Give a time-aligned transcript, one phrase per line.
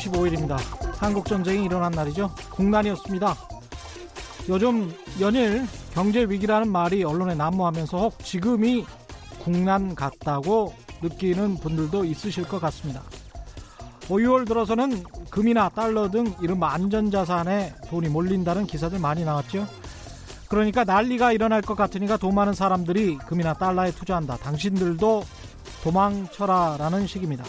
[0.00, 0.58] 6월 25일입니다.
[0.98, 2.30] 한국 전쟁이 일어난 날이죠.
[2.50, 3.36] 국난이었습니다.
[4.48, 8.86] 요즘 연일 경제 위기라는 말이 언론에 난무하면서 혹 지금이
[9.38, 13.02] 국난 같다고 느끼는 분들도 있으실 것 같습니다.
[14.08, 19.66] 5, 6월 들어서는 금이나 달러 등 이른바 안전자산에 돈이 몰린다는 기사들 많이 나왔죠.
[20.48, 24.36] 그러니까 난리가 일어날 것 같으니까 돈 많은 사람들이 금이나 달러에 투자한다.
[24.38, 25.22] 당신들도
[25.84, 27.44] 도망쳐라라는 식입니다.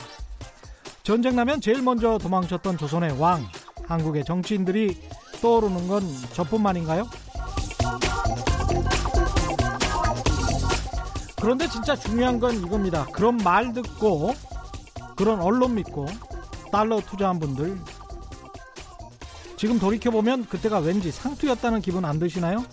[1.04, 3.44] 전쟁 나면 제일 먼저 도망쳤던 조선의 왕,
[3.88, 5.02] 한국의 정치인들이
[5.42, 7.10] 떠오르는 건 저뿐만인가요?
[11.42, 13.06] 그런데 진짜 중요한 건 이겁니다.
[13.12, 14.36] 그런 말 듣고
[15.16, 16.06] 그런 언론 믿고
[16.72, 17.80] 달러 투자한 분들
[19.58, 22.64] 지금 돌이켜보면 그때가 왠지 상투였다는 기분 안 드시나요?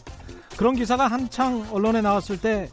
[0.58, 2.68] 그런 기사가 한창 언론에 나왔을 때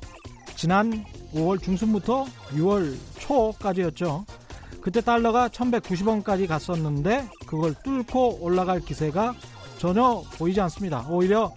[0.55, 4.25] 지난 5월 중순부터 6월 초까지였죠.
[4.85, 9.33] 그때 달러가 1190원까지 갔었는데 그걸 뚫고 올라갈 기세가
[9.79, 11.07] 전혀 보이지 않습니다.
[11.09, 11.51] 오히려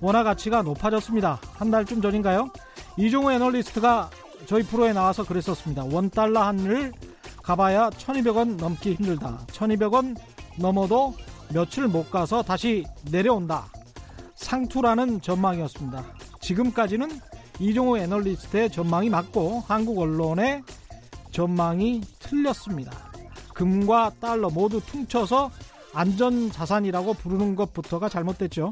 [0.00, 1.38] 원화 가치가 높아졌습니다.
[1.52, 2.50] 한 달쯤 전인가요?
[2.96, 4.10] 이종우 애널리스트가
[4.46, 5.84] 저희 프로에 나와서 그랬었습니다.
[5.92, 6.92] 원 달러 한을
[7.40, 9.46] 가봐야 1200원 넘기 힘들다.
[9.52, 10.16] 1200원
[10.58, 11.14] 넘어도
[11.54, 13.68] 며칠 못 가서 다시 내려온다.
[14.34, 16.04] 상투라는 전망이었습니다.
[16.40, 17.20] 지금까지는
[17.60, 20.62] 이종호 애널리스트의 전망이 맞고 한국 언론의
[21.32, 22.92] 전망이 틀렸습니다.
[23.54, 25.50] 금과 달러 모두 퉁쳐서
[25.94, 28.70] 안전자산이라고 부르는 것부터가 잘못됐죠.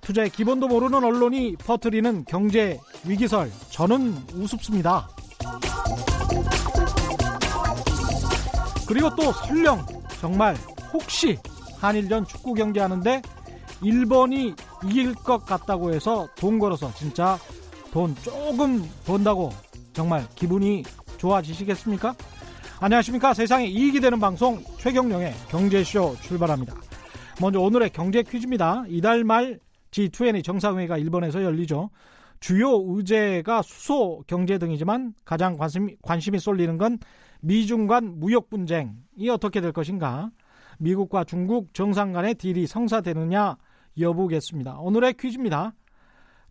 [0.00, 5.08] 투자의 기본도 모르는 언론이 퍼뜨리는 경제 위기설 저는 우습습니다.
[8.86, 9.84] 그리고 또 설령
[10.20, 10.54] 정말
[10.92, 11.38] 혹시
[11.78, 13.22] 한일전 축구 경기하는데
[13.82, 17.38] 일본이 이길 것 같다고 해서 돈 걸어서 진짜
[17.90, 19.52] 돈 조금 번다고
[19.92, 20.82] 정말 기분이
[21.18, 22.14] 좋아지시겠습니까?
[22.80, 26.74] 안녕하십니까 세상에 이익이 되는 방송 최경령의 경제쇼 출발합니다.
[27.40, 28.84] 먼저 오늘의 경제 퀴즈입니다.
[28.88, 29.58] 이달 말
[29.90, 31.90] G20 정상회의가 일본에서 열리죠.
[32.40, 36.98] 주요 의제가 수소 경제 등이지만 가장 관심, 관심이 쏠리는 건
[37.40, 40.30] 미중 간 무역 분쟁이 어떻게 될 것인가?
[40.78, 43.56] 미국과 중국 정상 간의 딜이 성사되느냐
[43.98, 44.78] 여부겠습니다.
[44.80, 45.72] 오늘의 퀴즈입니다.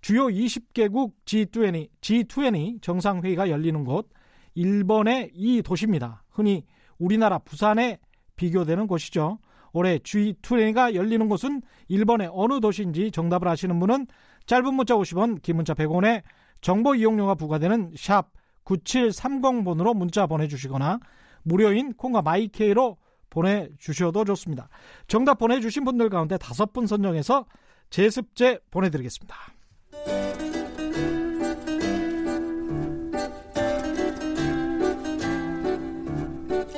[0.02, 4.10] 주요 20개국 G20, G20 정상회의가 열리는 곳
[4.56, 6.24] 일본의 이 도시입니다.
[6.30, 6.66] 흔히
[6.98, 8.00] 우리나라 부산에
[8.36, 9.40] 비교되는 곳이죠.
[9.74, 14.08] 올해 G20가 열리는 곳은 일본의 어느 도시인지 정답을 아시는 분은
[14.46, 16.22] 짧은 문자 50원, 긴 문자 100원에
[16.62, 18.32] 정보 이용료가 부과되는 샵
[18.66, 21.00] 9730번으로 문자 보내주시거나
[21.44, 22.98] 무료인 콩과 my K로
[23.30, 24.70] 보내주셔도 좋습니다.
[25.08, 27.46] 정답 보내주신 분들 가운데 다섯 분 선정해서
[27.90, 29.36] 제습제 보내드리겠습니다.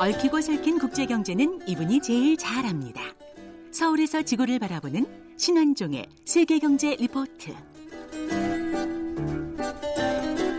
[0.06, 3.02] 얽히고 설킨 국제 경제는 이분이 제일 잘합니다.
[3.72, 7.56] 서울에서 지구를 바라보는 신한종의 세계 경제 리포트.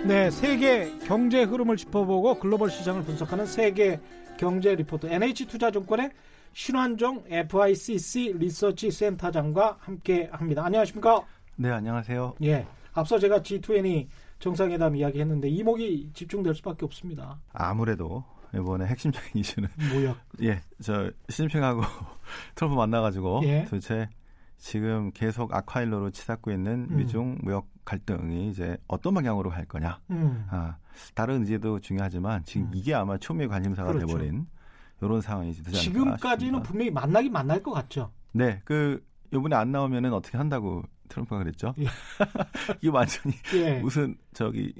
[0.04, 4.00] 네, 세계 경제 흐름을 짚어보고 글로벌 시장을 분석하는 세계
[4.36, 6.10] 경제 리포트 NH투자증권의
[6.52, 10.64] 신환종 FICC 리서치 센터장과 함께 합니다.
[10.64, 11.24] 안녕하십니까?
[11.54, 12.34] 네, 안녕하세요.
[12.42, 12.66] 예.
[12.94, 14.08] 앞서 제가 G20
[14.40, 17.38] 정상회담 이야기했는데 이목이 집중될 수밖에 없습니다.
[17.52, 18.24] 아무래도
[18.54, 20.16] 이번에 핵심적인 이슈는 뭐야?
[20.42, 21.82] 예, 저 시진핑하고
[22.54, 23.64] 트럼프 만나가지고 예.
[23.64, 24.08] 도대체
[24.58, 26.96] 지금 계속 악화일로로 치닫고 있는 음.
[26.96, 30.00] 미중 무역 갈등이 이제 어떤 방향으로 갈 거냐.
[30.10, 30.46] 음.
[30.50, 30.76] 아,
[31.14, 32.72] 다른 의제도 중요하지만 지금 음.
[32.74, 34.06] 이게 아마 초미의 관심사가 그렇죠.
[34.06, 34.46] 돼버린
[35.00, 36.62] 이런 상황이 되지 않을까 지금까지는 싶습니다.
[36.62, 38.10] 분명히 만나긴 만날 것 같죠.
[38.32, 41.74] 네, 그 이번에 안 나오면은 어떻게 한다고 트럼프가 그랬죠.
[41.78, 41.84] 예.
[42.80, 43.78] 이게 완전히 예.
[43.78, 44.74] 무슨 저기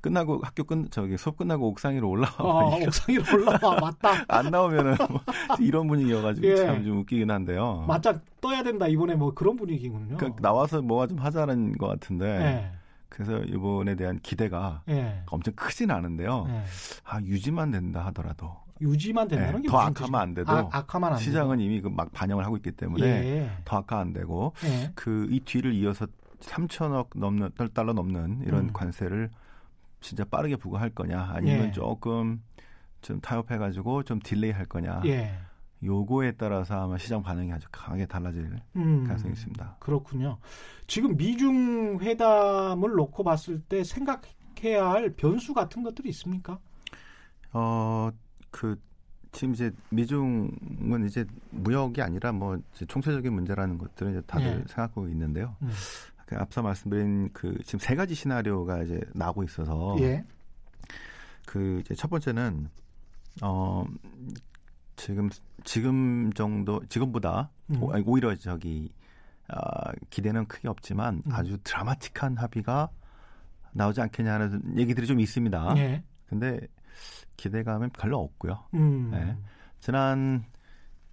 [0.00, 2.34] 끝나고 학교 끝 저기 수업 끝나고 옥상 위로 올라와.
[2.38, 4.24] 어, 옥상 위로 올라와 맞다.
[4.28, 5.20] 안 나오면은 뭐
[5.60, 6.56] 이런 분위기여가지고 예.
[6.56, 7.84] 참좀 웃기긴 한데요.
[7.88, 10.16] 맞짱 떠야 된다 이번에 뭐 그런 분위기군요.
[10.16, 12.26] 그러니까 나와서 뭐가 좀 하자는 것 같은데.
[12.26, 12.70] 예.
[13.08, 15.22] 그래서 이번에 대한 기대가 예.
[15.30, 16.46] 엄청 크진 않은데요.
[16.50, 16.62] 예.
[17.04, 18.50] 아 유지만 된다 하더라도.
[18.78, 22.44] 유지만 된다는 게 더 악화만 안 돼도 아, 악화만 안 시장은 이미 그 막 반영을
[22.44, 23.50] 하고 있기 때문에 예.
[23.64, 24.52] 더 악화 안 되고
[24.94, 26.06] 그 이 뒤를 이어서
[26.40, 28.72] 3천억 넘는 달러 넘는 이런 음.
[28.74, 29.30] 관세를
[30.00, 31.72] 진짜 빠르게 부과할 거냐 아니면 예.
[31.72, 32.42] 조금
[33.02, 35.02] 좀 타협해 가지고 좀 delay 할 거냐.
[35.06, 35.38] 예.
[35.82, 39.76] 요거에 따라서 아마 시장 반응이 아주 강하게 달라질 음, 가능성이 있습니다.
[39.78, 40.38] 그렇군요.
[40.86, 46.58] 지금 미중 회담을 놓고 봤을 때 생각해야 할 변수 같은 것들이 있습니까?
[47.52, 48.10] 어,
[48.50, 48.80] 그
[49.32, 52.58] 지금 이제 미중은 이제 무역이 아니라 뭐
[52.88, 54.52] 총체적인 문제라는 것들은 이제 다들 예.
[54.66, 55.56] 생각하고 있는데요.
[55.60, 55.70] 음.
[56.26, 60.24] 그 앞서 말씀드린 그 지금 세 가지 시나리오가 이제 나오고 있어서 예.
[61.46, 62.68] 그 이제 첫 번째는
[63.42, 63.84] 어
[64.96, 65.30] 지금
[65.64, 67.82] 지금 정도 지금보다 음.
[67.82, 68.92] 오, 오히려 저기
[69.48, 71.32] 어, 기대는 크게 없지만 음.
[71.32, 72.90] 아주 드라마틱한 합의가
[73.72, 75.74] 나오지 않겠냐는 얘기들이 좀 있습니다.
[75.76, 76.02] 예.
[76.26, 76.58] 근데
[77.36, 78.64] 기대감은 별로 없고요.
[78.74, 79.10] 음.
[79.12, 79.36] 네.
[79.78, 80.44] 지난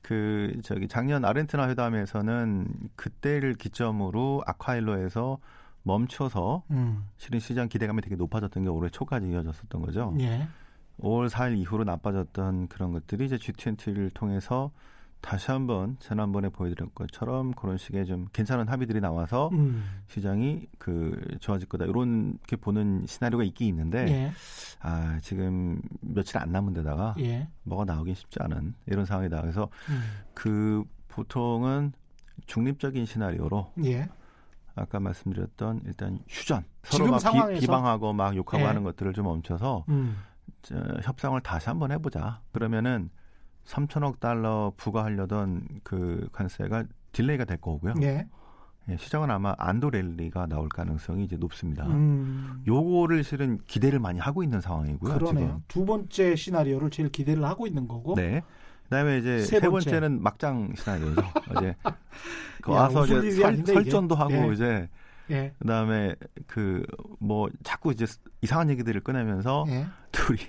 [0.04, 5.40] 그 저기 작년 아르헨티나 회담에서는 그때를 기점으로 아쿠아일로에서
[5.84, 7.06] 멈춰서 음.
[7.18, 10.14] 실은 시장 기대감이 되게 높아졌던 게 올해 초까지 이어졌었던 거죠.
[10.20, 10.48] 예.
[11.00, 14.72] 5월 4일 이후로 나빠졌던 그런 것들이 이제 G20를 통해서
[15.24, 19.82] 다시 한번 지난번에 보여드린 것처럼 그런 식의 좀 괜찮은 합의들이 나와서 음.
[20.08, 24.32] 시장이 그 좋아질 거다 이렇게 보는 시나리오가 있긴 있는데 예.
[24.82, 27.48] 아 지금 며칠 안 남은 데다가 예.
[27.64, 29.40] 뭐가 나오긴 쉽지 않은 이런 상황이다.
[29.40, 30.02] 그래서 음.
[30.34, 31.94] 그 보통은
[32.46, 34.10] 중립적인 시나리오로 예.
[34.76, 37.62] 아까 말씀드렸던 일단 휴전 서로 막 상황에서?
[37.62, 38.68] 비, 방하고막 욕하고 예.
[38.68, 40.18] 하는 것들을 좀 멈춰서 음.
[40.64, 42.42] 저, 협상을 다시 한번 해보자.
[42.52, 43.10] 그러면은
[43.66, 47.94] 3천억 달러 부과하려던 그 관세가 delay가 될 거고요.
[48.02, 48.28] 예.
[48.90, 51.86] 예, 시장은 아마 안도 랠리가 나올 가능성이 이제 높습니다.
[51.88, 52.64] 음.
[52.68, 55.14] 요거를 실은 기대를 많이 하고 있는 상황이고요.
[55.14, 55.48] 그러네요.
[55.48, 55.64] 지금.
[55.70, 58.16] 두 번째 시나리오를 제일 기대를 하고 있는 거고.
[58.16, 58.42] 네.
[58.84, 61.22] 그다음에 이제 세, 세 번째 는 막장 시나리오죠.
[61.58, 61.76] 이제
[62.62, 64.54] 그 와서 이제 설, 설전도 하고 예.
[64.54, 64.90] 이제
[65.30, 65.54] 예.
[65.60, 66.16] 그다음에
[66.48, 66.84] 그
[67.20, 68.06] 뭐 자꾸 이제
[68.42, 69.88] 이상한 얘기들을 꺼내면서 예.
[70.12, 70.40] 둘이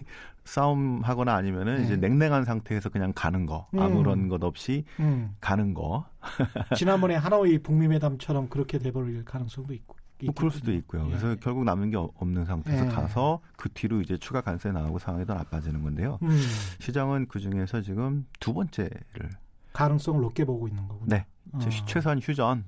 [0.44, 1.84] 싸움하거나 아니면은 네.
[1.84, 3.78] 이제 냉랭한 상태에서 그냥 가는 거 음.
[3.78, 5.36] 아무런 것 없이 음.
[5.40, 6.06] 가는 거
[6.76, 11.04] 지난번에 하노이 북미 회담처럼 그렇게 돼버릴 가능성도 있고 뭐 그럴 수도 있고요.
[11.06, 11.08] 예.
[11.08, 12.88] 그래서 결국 남는 게 없는 상태에서 예.
[12.88, 16.18] 가서 그 뒤로 이제 추가 관세 나오고 상황이 더 나빠지는 건데요.
[16.22, 16.40] 음.
[16.80, 19.30] 시장은 그 중에서 지금 두 번째를
[19.72, 21.06] 가능성을 높게 보고 있는 거군요.
[21.08, 21.58] 네, 어.
[21.86, 22.64] 최소한 휴전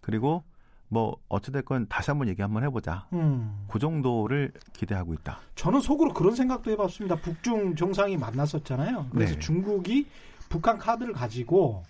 [0.00, 0.44] 그리고
[0.88, 3.06] 뭐 어찌됐건 다시 한번 얘기 한번 해보자.
[3.12, 3.66] 음.
[3.68, 5.38] 그 정도를 기대하고 있다.
[5.54, 7.16] 저는 속으로 그런 생각도 해봤습니다.
[7.16, 9.08] 북중 정상이 만났었잖아요.
[9.10, 9.38] 그래서 네.
[9.38, 10.06] 중국이
[10.48, 11.82] 북한 카드를 가지고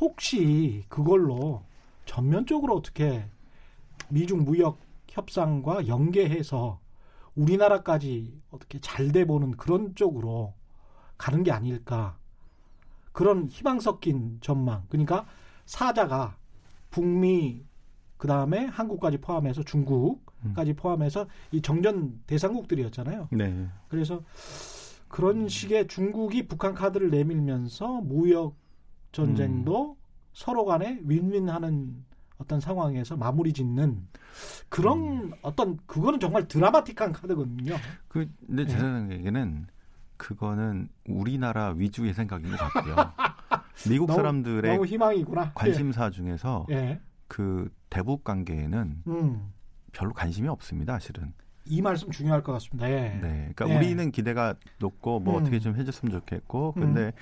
[0.00, 1.62] 혹시 그걸로
[2.06, 3.28] 전면적으로 어떻게
[4.08, 4.78] 미중 무역
[5.08, 6.78] 협상과 연계해서
[7.34, 10.54] 우리나라까지 어떻게 잘 돼 보는 그런 쪽으로
[11.18, 12.16] 가는 게 아닐까.
[13.12, 14.84] 그런 희망 섞인 전망.
[14.88, 15.26] 그러니까
[15.66, 16.36] 사자가
[16.90, 17.64] 북미
[18.20, 20.76] 그 다음에 한국까지 포함해서 중국까지 음.
[20.76, 23.28] 포함해서 이 정전 대상국들이었잖아요.
[23.32, 23.66] 네.
[23.88, 24.20] 그래서
[25.08, 28.56] 그런 식의 중국이 북한 카드를 내밀면서 무역
[29.12, 29.96] 전쟁도 음.
[30.34, 32.04] 서로 간에 윈윈하는
[32.36, 34.06] 어떤 상황에서 마무리 짓는
[34.68, 35.32] 그런 음.
[35.40, 37.74] 어떤 그거는 정말 드라마틱한 카드거든요.
[38.06, 39.66] 그 근데 제 생각에는
[40.18, 42.96] 그거는 우리나라 위주의 생각인 것 같고요.
[43.88, 45.52] 미국 너무, 사람들의 너무 희망이구나.
[45.54, 46.10] 관심사 예.
[46.10, 47.00] 중에서 예.
[47.30, 49.52] 그 대북 관계에는 음.
[49.92, 51.32] 별로 관심이 없습니다, 실은.
[51.64, 52.90] 이 말씀 중요할 것 같습니다.
[52.90, 53.18] 예.
[53.22, 53.76] 네, 그러니까 예.
[53.76, 55.40] 우리는 기대가 높고 뭐 음.
[55.40, 57.12] 어떻게 좀 해줬으면 좋겠고, 근데 음.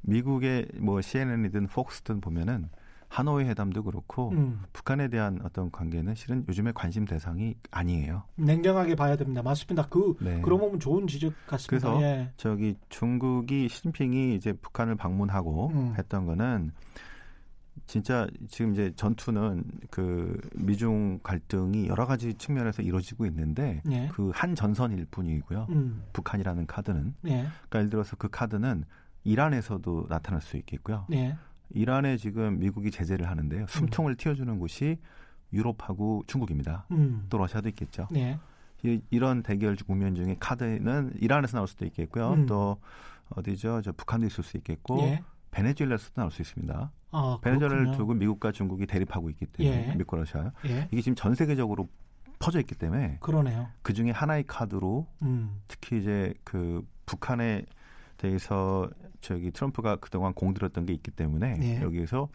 [0.00, 2.70] 미국의 뭐 CNN이든 폭스든 보면은
[3.08, 4.62] 하노이 회담도 그렇고 음.
[4.72, 8.22] 북한에 대한 어떤 관계는 실은 요즘에 관심 대상이 아니에요.
[8.36, 9.42] 냉정하게 봐야 됩니다.
[9.42, 9.86] 맞습니다.
[9.88, 10.40] 그 네.
[10.40, 11.90] 그런 부분 좋은 지적 같습니다.
[11.90, 12.30] 그래서 예.
[12.38, 15.94] 저기 중국이 시진핑이 이제 북한을 방문하고 음.
[15.98, 16.72] 했던 거는
[17.86, 24.08] 진짜 지금 이제 전투는 그 미중 갈등이 여러 가지 측면에서 이루어지고 있는데 예.
[24.08, 25.66] 그한 전선일 뿐이고요.
[25.70, 26.02] 음.
[26.12, 27.30] 북한이라는 카드는 예.
[27.30, 28.84] 그러니까 예를 들어서 그 카드는
[29.24, 31.06] 이란에서도 나타날 수 있겠고요.
[31.12, 31.36] 예.
[31.70, 33.66] 이란에 지금 미국이 제재를 하는데요.
[33.68, 34.16] 숨통을 음.
[34.16, 34.98] 틔워주는 곳이
[35.52, 36.86] 유럽하고 중국입니다.
[36.90, 37.26] 음.
[37.28, 38.08] 또 러시아도 있겠죠.
[38.14, 38.38] 예.
[38.84, 42.32] 이, 이런 대결 국면 중에 카드는 이란에서 나올 수도 있겠고요.
[42.32, 42.46] 음.
[42.46, 42.78] 또
[43.30, 43.82] 어디죠?
[43.82, 45.22] 저 북한도 있을 수 있겠고 예.
[45.50, 46.92] 베네수엘라에서도 나올 수 있습니다.
[47.10, 49.92] 아, 베네수엘라를 두고 미국과 중국이 대립하고 있기 때문에 예.
[49.92, 50.88] 미국과 러시아 예.
[50.90, 51.88] 이게 지금 전 세계적으로
[52.38, 53.68] 퍼져 있기 때문에 그러네요.
[53.82, 55.60] 그 중에 하나의 카드로 음.
[55.66, 57.64] 특히 이제 그 북한에
[58.16, 58.88] 대해서
[59.20, 61.82] 저기 트럼프가 그동안 공들였던 게 있기 때문에 예.
[61.82, 62.28] 여기에서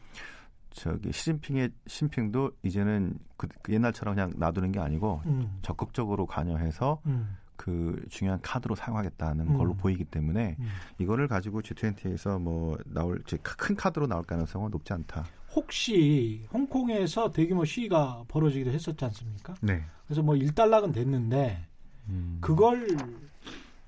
[0.71, 5.59] 저기 시진핑의 신핑도 이제는 그, 그 옛날처럼 그냥 놔두는 게 아니고 음.
[5.61, 7.37] 적극적으로 관여해서 음.
[7.63, 9.57] 그 중요한 카드로 사용하겠다는 음.
[9.57, 10.67] 걸로 보이기 때문에 음.
[10.99, 15.25] 이거를 가지고 G20에서 뭐 나올 큰 카드로 나올 가능성은 높지 않다.
[15.55, 19.53] 혹시 홍콩에서 대규모 시위가 벌어지기도 했었지 않습니까?
[19.61, 19.81] 네.
[20.05, 21.65] 그래서 뭐 일단락은 됐는데
[22.09, 22.39] 음.
[22.41, 22.85] 그걸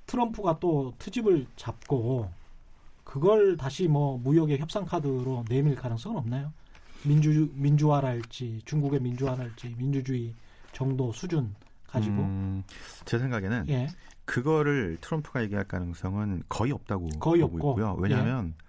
[0.05, 2.29] 트럼프가 또 트집을 잡고
[3.03, 6.53] 그걸 다시 뭐 무역의 협상 카드로 내밀 가능성은 없나요?
[7.03, 10.33] 민주 민주화랄지 중국의 민주화랄지 민주주의
[10.71, 11.53] 정도 수준
[11.95, 12.63] 가지고 음,
[13.05, 13.87] 제 생각에는 예.
[14.25, 17.71] 그거를 트럼프가 얘기할 가능성은 거의 없다고 거의 보고 없고.
[17.71, 17.95] 있고요.
[17.99, 18.65] 왜냐하면 예.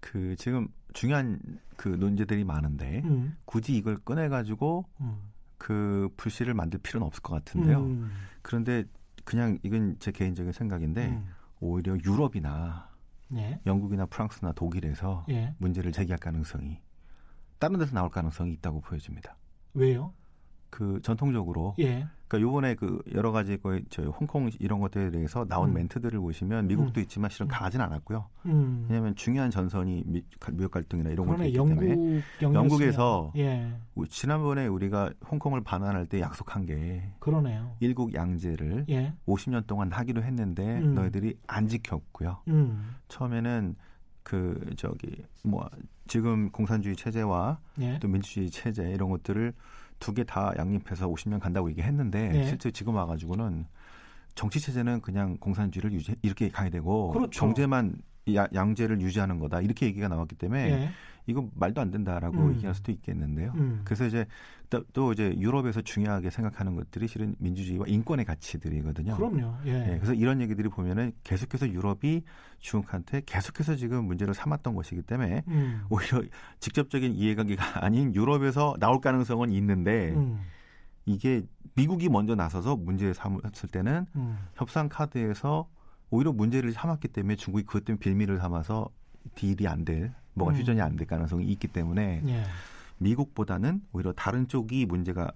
[0.00, 1.40] 그 지금 중요한
[1.76, 3.36] 그 논제들이 많은데 음.
[3.44, 5.30] 굳이 이걸 꺼내 가지고 음.
[5.58, 7.80] 그 불씨를 만들 필요는 없을 것 같은데요.
[7.80, 8.10] 음.
[8.42, 8.84] 그런데
[9.24, 11.28] 그냥 이건 제 개인적인 생각인데 음.
[11.60, 12.90] 오히려 유럽이나
[13.34, 13.60] 예.
[13.64, 15.54] 영국이나 프랑스나 독일에서 예.
[15.58, 16.80] 문제를 제기할 가능성이
[17.58, 19.36] 다른 데서 나올 가능성이 있다고 보여집니다.
[19.74, 20.12] 왜요?
[20.72, 22.06] 그 전통적으로 예.
[22.26, 25.74] 그러니까 요번에 그 여러 가지 거의 저 홍콩 이런 것들에 대해서 나온 음.
[25.74, 27.02] 멘트들을 보시면 미국도 음.
[27.02, 28.26] 있지만 실은 가진 않았고요.
[28.46, 28.86] 음.
[28.88, 33.70] 왜냐하면 중요한 전선이 미, 무역 갈등이나 이런 것들 있기 영국, 때문에 영국에서 예.
[34.08, 37.76] 지난번에 우리가 홍콩을 반환할 때 약속한 게 그러네요.
[37.80, 39.12] 일국 양제를 예.
[39.26, 40.94] 50년 동안 하기로 했는데 음.
[40.94, 42.38] 너희들이 안 지켰고요.
[42.48, 42.94] 음.
[43.08, 43.76] 처음에는
[44.22, 45.68] 그 저기 뭐
[46.06, 47.98] 지금 공산주의 체제와 예.
[47.98, 49.52] 또 민주주의 체제 이런 것들을
[50.02, 52.46] 두 개 다 양립해서 50년 간다고 얘기했는데 네.
[52.48, 53.64] 실제 지금 와가지고는
[54.34, 57.40] 정치 체제는 그냥 공산주의를 유지 이렇게 가야 되고 그렇죠.
[57.40, 57.94] 경제만
[58.34, 60.90] 야, 양제를 유지하는 거다 이렇게 얘기가 나왔기 때문에 네.
[61.26, 62.54] 이거 말도 안 된다라고 음.
[62.54, 63.52] 얘기할 수도 있겠는데요.
[63.56, 63.82] 음.
[63.84, 64.26] 그래서 이제
[64.70, 69.16] 또, 또, 이제 유럽에서 중요하게 생각하는 것들이 실은 민주주의와 인권의 가치들이거든요.
[69.16, 69.54] 그럼요.
[69.66, 69.92] 예.
[69.92, 69.96] 예.
[69.96, 72.22] 그래서 이런 얘기들이 보면은 계속해서 유럽이
[72.58, 75.84] 중국한테 계속해서 지금 문제를 삼았던 것이기 때문에 음.
[75.90, 76.22] 오히려
[76.60, 80.40] 직접적인 이해관계가 아닌 유럽에서 나올 가능성은 있는데 음.
[81.04, 81.42] 이게
[81.74, 84.38] 미국이 먼저 나서서 문제를 삼았을 때는 음.
[84.54, 85.68] 협상 카드에서
[86.10, 88.88] 오히려 문제를 삼았기 때문에 중국이 그것 때문에 빌미를 삼아서
[89.34, 90.58] 딜이 안 될, 뭐가 음.
[90.58, 92.44] 휴전이 안 될 가능성이 있기 때문에 예.
[92.98, 95.32] 미국보다는 오히려 다른 쪽이 문제가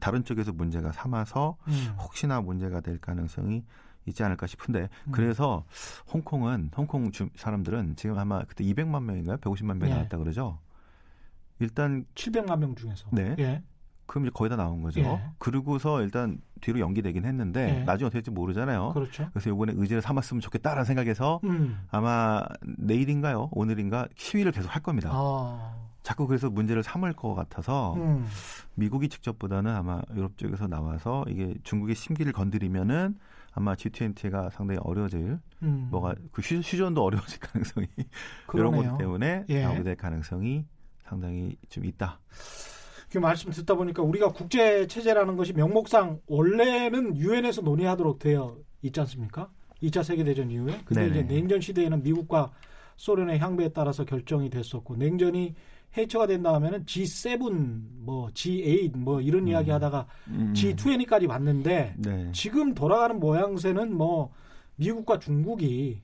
[0.00, 1.94] 다른 쪽에서 문제가 삼아서 음.
[1.98, 3.64] 혹시나 문제가 될 가능성이
[4.06, 5.12] 있지 않을까 싶은데 음.
[5.12, 5.64] 그래서
[6.12, 9.36] 홍콩은 홍콩 주, 사람들은 지금 아마 그때 200만 명인가요?
[9.38, 9.94] 150만 명이 예.
[9.96, 10.58] 나왔다 그러죠.
[11.58, 13.36] 일단 700만 명 중에서 네.
[13.38, 13.62] 예.
[14.12, 15.00] 그럼 이제 거의 다 나온 거죠.
[15.00, 15.20] 예.
[15.38, 17.84] 그러고서 일단 뒤로 연기되긴 했는데 예.
[17.84, 18.92] 나중에 어떻게 될지 모르잖아요.
[18.92, 19.30] 그렇죠.
[19.32, 21.78] 그래서 이번에 의제를 삼았으면 좋겠다라는 생각에서 음.
[21.90, 22.44] 아마
[22.76, 23.48] 내일인가요?
[23.52, 25.08] 오늘인가 시위를 계속 할 겁니다.
[25.14, 25.74] 아.
[26.02, 28.26] 자꾸 그래서 문제를 삼을 것 같아서 음.
[28.74, 33.16] 미국이 직접보다는 아마 유럽 쪽에서 나와서 이게 중국의 심기를 건드리면은
[33.54, 35.88] 아마 G20가 상당히 어려워질 음.
[35.90, 37.86] 뭐가 그 휴, 전도 어려워질 가능성이
[38.46, 38.82] 그러네요.
[38.82, 39.62] 이런 것 때문에 예.
[39.62, 40.66] 나오게 될 가능성이
[41.02, 42.20] 상당히 좀 있다.
[43.12, 49.50] 그 말씀 듣다 보니까 우리가 국제 체제라는 것이 명목상 원래는 유엔에서 논의하도록 되어 있지 않습니까?
[49.82, 50.80] 2차 세계 대전 이후에.
[50.86, 51.18] 근데 네네.
[51.18, 52.52] 이제 냉전 시대에는 미국과
[52.96, 55.54] 소련의 향배에 따라서 결정이 됐었고 냉전이
[55.94, 57.52] 해체가 된 다음에는 G7,
[57.98, 59.48] 뭐 G8 뭐 이런 음.
[59.48, 60.54] 이야기 하다가 음.
[60.56, 62.30] G20까지 왔는데 네.
[62.32, 64.32] 지금 돌아가는 모양새는 뭐
[64.76, 66.00] 미국과 중국이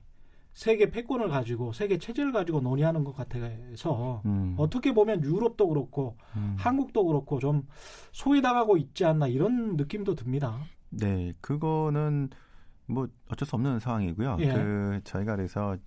[0.59, 4.55] 세계 패권을 가지고 세계 체제를 가지고 논의하는 것 같아서 음.
[4.57, 6.57] 어떻게 보면 유럽도 그렇고 음.
[6.59, 7.65] 한국도 그렇고 좀
[8.11, 10.59] 소외당하고 있지 않나 이런 느낌도 듭니다.
[10.89, 12.29] 네, 그거는
[12.87, 14.35] 뭐 어쩔 수 없는 상황이고요.
[14.41, 14.51] 예.
[14.51, 15.77] 그 저희가 그래서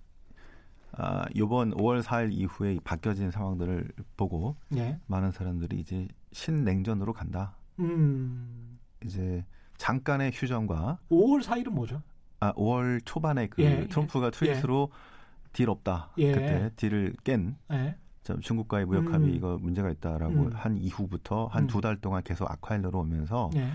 [0.93, 4.97] 아, 요번 5월 4일 이후에 바뀌어진 상황들을 보고 예.
[5.05, 7.57] 많은 사람들이 이제 신냉전으로 간다.
[7.77, 8.79] 음.
[9.05, 9.45] 이제
[9.77, 12.01] 잠깐의 휴전과 5월 4일은 뭐죠?
[12.43, 13.87] 아, 5월 초반에 그 예.
[13.87, 15.49] 트럼프가 트윗으로 예.
[15.53, 16.11] 딜 없다.
[16.17, 16.31] 예.
[16.31, 17.95] 그때 딜을 깬 예.
[18.41, 19.35] 중국과의 무역 합의 음.
[19.35, 20.51] 이거 문제가 있다라고 음.
[20.53, 23.67] 한 이후부터 한 두달 동안 계속 악화일러로 오면서 예.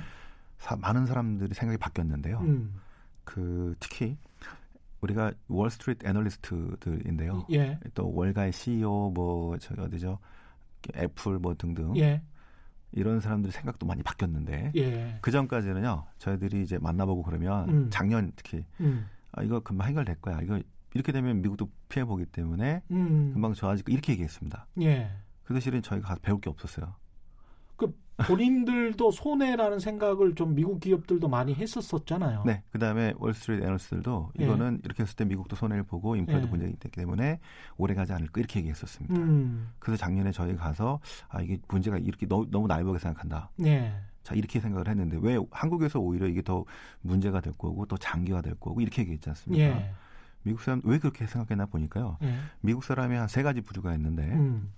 [0.59, 2.41] 사, 많은 사람들이 생각이 바뀌었는데요.
[2.41, 2.75] 음.
[3.25, 4.17] 그 특히
[5.01, 7.47] 우리가 월스트리트 애널리스트들인데요.
[7.53, 7.79] 예.
[7.95, 10.19] 또 월가의 CEO 뭐 저기 어디죠?
[10.97, 11.97] 애플 뭐 등등.
[11.97, 12.23] 예.
[12.93, 15.19] 이런 사람들 생각도 많이 바뀌었는데 예.
[15.21, 17.91] 그 전까지는요 저희들이 이제 만나보고 그러면 음.
[17.91, 19.07] 작년 특히 음.
[19.33, 20.61] 아, 이거 금방 해결될 거야 이거
[20.95, 23.31] 이렇게 되면 미국도 피해 보기 때문에 음.
[23.33, 24.67] 금방 좋아질 거 이렇게 얘기했습니다.
[24.83, 25.11] 예.
[25.45, 26.95] 그 사실은 저희가 배울 게 없었어요.
[27.79, 32.43] 그 본인들도 손해라는 생각을 좀 미국 기업들도 많이 했었었잖아요.
[32.45, 32.65] 네.
[32.71, 34.45] 그 다음에 월스트리트 애널스들도 예.
[34.45, 36.51] 이거는 이렇게 했을 때 미국도 손해를 보고 인플레도 예.
[36.51, 37.39] 문제가 있기 때문에
[37.77, 39.15] 오래 가지 않을 거 이렇게 얘기했었습니다.
[39.15, 39.71] 음.
[39.79, 43.51] 그래서 작년에 저희 가서 아 이게 문제가 이렇게 너무, 너무 날보게 생각한다.
[43.65, 43.95] 예.
[44.25, 46.65] 자 이렇게 생각을 했는데 왜 한국에서 오히려 이게 더
[47.03, 49.65] 문제가 될 거고 또 장기화 될 거고 이렇게 얘기했지 않습니까?
[49.65, 49.93] 예.
[50.43, 52.19] 미국 사람 왜 그렇게 생각했나 보니까요.
[52.25, 52.35] 예.
[52.63, 54.73] 미국 사람이 한 세 가지 부류가 있는데 음.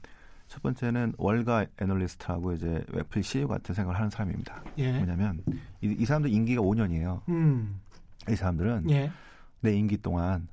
[0.51, 4.65] 첫 번째는 월가 애널리스트하고 이제 애플 CEO 같은 생각을 하는 사람입니다.
[4.79, 4.97] 예.
[4.97, 5.45] 뭐냐면
[5.81, 7.21] 이, 이 사람들 임기가 5년이에요.
[7.29, 7.81] 음.
[8.29, 9.13] 이 사람들은 예.
[9.61, 10.49] 내 임기 동안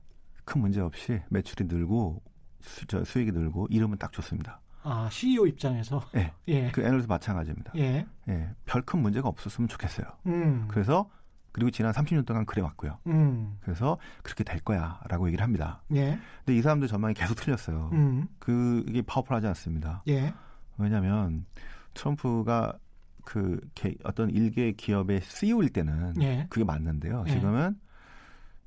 [0.46, 2.22] 큰 문제 없이 매출이 늘고
[2.62, 4.62] 수, 저, 수익이 늘고 이름은 딱 좋습니다.
[4.84, 6.32] 아 CEO 입장에서 네.
[6.48, 6.70] 예.
[6.72, 7.74] 그 애널리스트 마찬가지입니다.
[7.78, 8.06] 예.
[8.30, 8.50] 예.
[8.66, 10.06] 별 큰 문제가 없었으면 좋겠어요.
[10.28, 10.68] 음.
[10.68, 11.10] 그래서
[11.58, 13.00] 그리고 지난 30년 동안 그래 왔고요.
[13.08, 13.58] 음.
[13.62, 15.82] 그래서 그렇게 될 거야라고 얘기를 합니다.
[15.96, 16.20] 예.
[16.46, 17.90] 근데 이 사람들 전망이 계속 틀렸어요.
[17.94, 18.28] 음.
[18.38, 20.04] 그게 파워풀하지 않습니다.
[20.08, 20.32] 예.
[20.78, 21.48] 왜냐하면
[21.96, 22.78] 트럼프가
[23.26, 23.60] 그
[24.04, 26.46] 어떤 일개 기업의 CEO일 때는 예.
[26.48, 27.24] 그게 맞는데요.
[27.28, 27.32] 예.
[27.32, 27.80] 지금은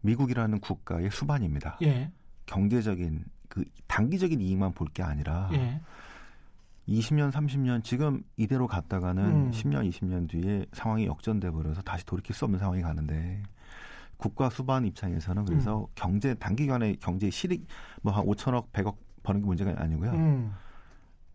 [0.01, 1.79] 미국이라는 국가의 수반입니다.
[1.83, 2.11] 예.
[2.47, 5.81] 경제적인 그 단기적인 이익만 볼 게 아니라 예.
[6.91, 9.51] 20년, 30년 지금 이대로 갔다가는 음.
[9.53, 13.43] 10년, 20년 뒤에 상황이 역전돼 버려서 다시 돌이킬 수 없는 상황이 가는데
[14.17, 15.87] 국가 수반 입장에서는 그래서 음.
[15.95, 17.67] 경제 단기간에 경제 실익
[18.03, 20.11] 뭐 한 5천억, 100억 버는 게 문제가 아니고요.
[20.11, 20.53] 음.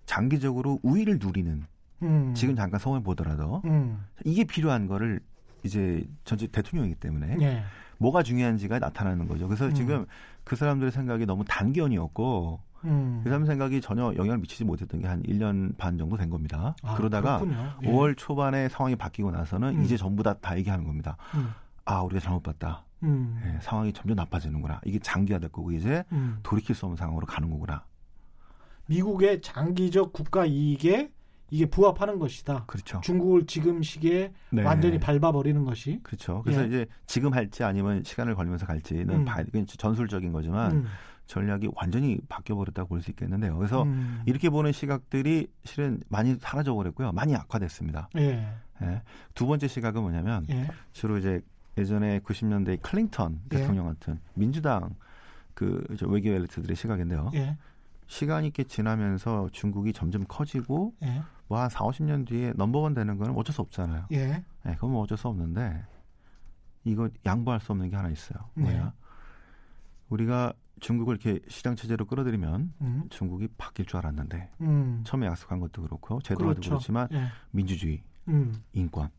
[0.05, 1.65] 장기적으로 우위를 누리는
[2.03, 2.33] 음.
[2.35, 4.05] 지금 잠깐 성을 보더라도 음.
[4.23, 5.19] 이게 필요한 거를
[5.63, 7.63] 이제 전체 대통령이기 때문에 예.
[7.97, 9.47] 뭐가 중요한지가 나타나는 거죠.
[9.47, 9.73] 그래서 음.
[9.73, 10.05] 지금
[10.43, 13.21] 그 사람들의 생각이 너무 단견이었고 음.
[13.23, 16.75] 그 사람 생각이 전혀 영향을 미치지 못했던 게 한 1년 반 정도 된 겁니다.
[16.83, 17.41] 아, 그러다가
[17.83, 17.87] 예.
[17.87, 19.83] 5월 초반에 상황이 바뀌고 나서는 음.
[19.83, 21.17] 이제 전부 다 다 얘기하는 겁니다.
[21.35, 21.49] 음.
[21.85, 22.83] 아, 우리가 잘못 봤다.
[23.03, 23.39] 음.
[23.45, 24.81] 예, 상황이 점점 나빠지는구나.
[24.85, 26.39] 이게 장기화될 거고 이제 음.
[26.43, 27.83] 돌이킬 수 없는 상황으로 가는 거구나.
[28.87, 31.11] 미국의 장기적 국가 이익에
[31.51, 32.63] 이게 부합하는 것이다.
[32.65, 32.99] 그렇죠.
[33.03, 34.63] 중국을 지금 시기에 네.
[34.63, 35.99] 완전히 밟아버리는 것이.
[36.03, 36.41] 그렇죠.
[36.43, 36.67] 그래서 예.
[36.67, 39.25] 이제 지금 할지 아니면 시간을 걸리면서 갈지는 음.
[39.25, 39.43] 봐,
[39.77, 40.85] 전술적인 거지만 음.
[41.27, 43.57] 전략이 완전히 바뀌어버렸다고 볼 수 있겠는데요.
[43.57, 44.21] 그래서 음.
[44.25, 47.11] 이렇게 보는 시각들이 실은 많이 사라져버렸고요.
[47.11, 48.09] 많이 악화됐습니다.
[48.17, 48.47] 예.
[48.81, 49.01] 예.
[49.33, 50.67] 두 번째 시각은 뭐냐면 예.
[50.91, 51.41] 주로 이제
[51.77, 53.57] 예전에 90년대 클린턴 예.
[53.57, 54.95] 대통령 같은 민주당
[55.53, 57.31] 그 외교 엘리트들의 시각인데요.
[57.35, 57.57] 예.
[58.07, 61.21] 시간이 꽤 지나면서 중국이 점점 커지고 예.
[61.47, 64.05] 뭐한 4, 50년 뒤에 넘버원 되는 거는 어쩔 수 없잖아요.
[64.11, 64.43] 예.
[64.63, 65.83] 네, 그건 뭐 어쩔 수 없는데
[66.83, 68.39] 이거 양보할 수 없는 게 하나 있어요.
[68.53, 68.63] 네.
[68.63, 68.93] 뭐야?
[70.09, 73.03] 우리가 중국을 이렇게 시장 체제로 끌어들이면 음.
[73.09, 75.03] 중국이 바뀔 줄 알았는데 음.
[75.05, 76.71] 처음에 약속한 것도 그렇고 제도도 그렇죠.
[76.71, 77.27] 그렇지만 예.
[77.51, 78.53] 민주주의, 음.
[78.73, 79.09] 인권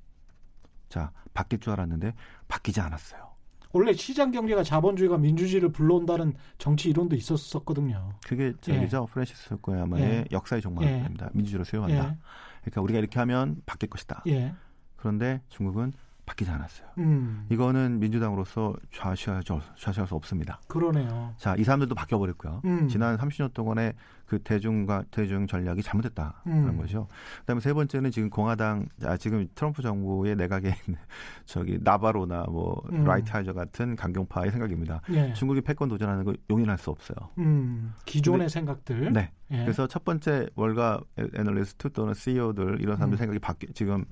[0.89, 2.15] 자 바뀔 줄 알았는데
[2.49, 3.27] 바뀌지 않았어요.
[3.73, 8.15] 원래 시장 경제가 자본주의가 민주주의를 불러온다는 정치 이론도 있었었거든요.
[8.27, 9.13] 그게 저기죠 예.
[9.13, 10.25] 프랜시스 후쿠야마의 예.
[10.33, 11.27] 역사의 종말입니다.
[11.27, 11.31] 예.
[11.35, 12.11] 민주주의를 수용한다.
[12.11, 12.19] 예.
[12.63, 14.23] 그러니까 우리가 이렇게 하면 바뀔 것이다.
[14.29, 14.55] 예.
[14.97, 15.93] 그런데 중국은
[16.27, 16.89] 바뀌지 않았어요.
[16.99, 17.47] 음.
[17.49, 20.61] 이거는 민주당으로서 좌시할, 좌시할 수 없습니다.
[20.67, 21.33] 그러네요.
[21.39, 22.63] 자, 이 사람들도 바뀌어버렸고요.
[22.65, 22.89] 음.
[22.89, 23.95] 지난 30년 동안의
[24.27, 26.77] 그 대중과 대중 전략이 잘못됐다는 음.
[26.77, 27.07] 거죠.
[27.41, 30.99] 그다음에 세 번째는 지금 공화당, 아, 지금 트럼프 정부의 내각에 있는
[31.47, 33.05] 저기 나바로나 뭐 음.
[33.05, 35.01] 라이트하이저 같은 강경파의 생각입니다.
[35.11, 35.33] 예.
[35.33, 37.17] 중국이 패권 도전하는 거 용인할 수 없어요.
[37.39, 37.95] 음.
[38.05, 39.13] 기존의 근데, 생각들.
[39.13, 39.31] 네.
[39.53, 39.59] 예.
[39.59, 41.01] 그래서 첫 번째 월가
[41.37, 43.19] 애널리스트 또는 CEO들 이런 사람들 음.
[43.19, 44.05] 생각이 바뀌 지금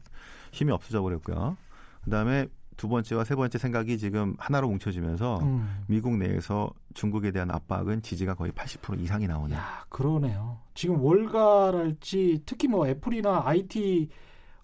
[0.53, 1.57] 힘이 없어져 버렸고요.
[2.05, 5.85] 그다음에 두 번째와 세 번째 생각이 지금 하나로 뭉쳐지면서 음.
[5.87, 9.59] 미국 내에서 중국에 대한 압박은 지지가 거의 80% 이상이 나오네요.
[9.59, 10.59] 야, 그러네요.
[10.75, 14.09] 지금 월가랄지 특히 뭐 애플이나 IT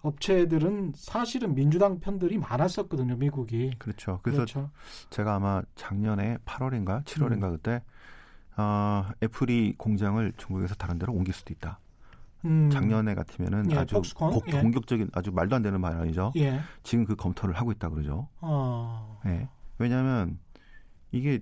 [0.01, 3.71] 업체들은 사실은 민주당 편들이 많았었거든요, 미국이.
[3.77, 4.19] 그렇죠.
[4.23, 4.71] 그래서 그렇죠.
[5.09, 7.51] 제가 아마 작년에 8월인가 7월인가 음.
[7.51, 7.83] 그때
[8.57, 11.79] 어, 애플이 공장을 중국에서 다른 데로 옮길 수도 있다.
[12.45, 12.69] 음.
[12.71, 14.61] 작년에 같으면은 예, 아주 고, 예.
[14.61, 16.31] 공격적인 아주 말도 안 되는 말 아니죠.
[16.37, 16.59] 예.
[16.83, 18.27] 지금 그 검토를 하고 있다 그러죠.
[18.39, 19.19] 어.
[19.25, 19.47] 예.
[19.77, 20.39] 왜냐하면
[21.11, 21.39] 이게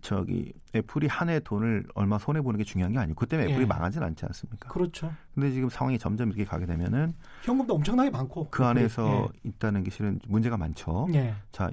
[0.00, 3.50] 저기 애플이 한 해 돈을 얼마 손해 보는 게 중요한 게 아니고 그 때 문에
[3.50, 3.66] 애플이 예.
[3.66, 4.68] 망하지는 않지 않습니까?
[4.68, 5.12] 그렇죠.
[5.34, 7.12] 근데 지금 상황이 점점 이렇게 가게 되면은
[7.44, 9.48] 현금도 엄청나게 많고 그 안에서 예.
[9.48, 11.06] 있다는 게 실은 문제가 많죠.
[11.14, 11.34] 예.
[11.52, 11.70] 자,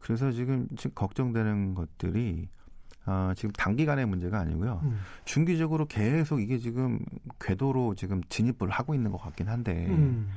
[0.00, 2.48] 그래서 지금 지금 걱정되는 것들이
[3.06, 4.80] 어, 지금 단기간의 문제가 아니고요.
[4.84, 4.98] 음.
[5.24, 6.98] 중기적으로 계속 이게 지금
[7.40, 10.30] 궤도로 지금 진입을 하고 있는 것 같긴 한데 음.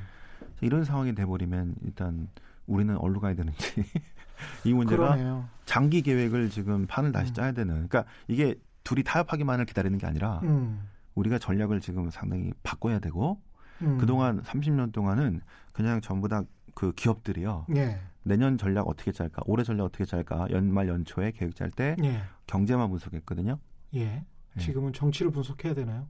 [0.60, 2.28] 이런 상황이 돼버리면 일단
[2.66, 3.84] 우리는 어디로 가야 되는지
[4.64, 5.46] 이 문제가 그러네요.
[5.66, 7.34] 장기 계획을 지금 판을 다시 음.
[7.34, 7.74] 짜야 되는.
[7.88, 10.88] 그러니까 이게 둘이 타협하기만을 기다리는 게 아니라 음.
[11.14, 13.40] 우리가 전략을 지금 상당히 바꿔야 되고
[13.82, 13.98] 음.
[13.98, 15.40] 그동안 30년 동안은
[15.72, 17.66] 그냥 전부 다 그 기업들이요.
[17.76, 18.00] 예.
[18.24, 22.22] 내년 전략 어떻게 짤까, 올해 전략 어떻게 짤까, 연말 연초에 계획 짤때 예.
[22.46, 23.58] 경제만 분석했거든요.
[23.94, 24.24] 예.
[24.56, 24.60] 예.
[24.60, 26.06] 지금은 정치를 분석해야 되나요?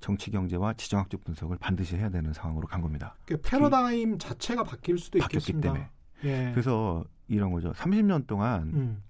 [0.00, 3.14] 정치 경제와 지정학적 분석을 반드시 해야 되는 상황으로 간 겁니다.
[3.26, 5.72] 그 패러다임 자체가 바뀔 수도 바뀌었기 있겠습니다.
[5.72, 5.90] 때문에.
[6.24, 6.50] 예.
[6.52, 7.72] 그래서 이런 거죠.
[7.72, 9.02] 30년 동안 음.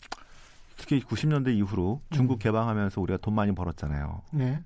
[0.76, 2.38] 특히 90년대 이후로 중국 음.
[2.38, 4.22] 개방하면서 우리가 돈 많이 벌었잖아요.
[4.32, 4.62] 네.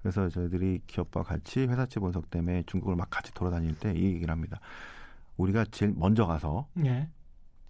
[0.00, 4.58] 그래서 저희들이 기업과 같이 회사채 분석 때문에 중국을 막 같이 돌아다닐 때 이 얘기를 합니다.
[5.40, 7.08] 우리가 제일 먼저 가서 예.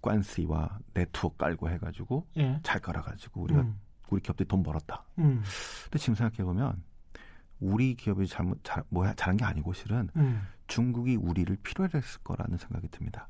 [0.02, 2.58] 관시와 네트워크 깔고 해가지고 예.
[2.62, 3.78] 잘 깔아가지고 우리가 음.
[4.10, 5.04] 우리 기업들이 돈 벌었다.
[5.18, 5.42] 음.
[5.84, 6.82] 근데 지금 생각해 보면
[7.60, 10.42] 우리 기업이 잘못 잘, 뭐 잘한 게 아니고 실은 음.
[10.66, 13.28] 중국이 우리를 필요했을 거라는 생각이 듭니다.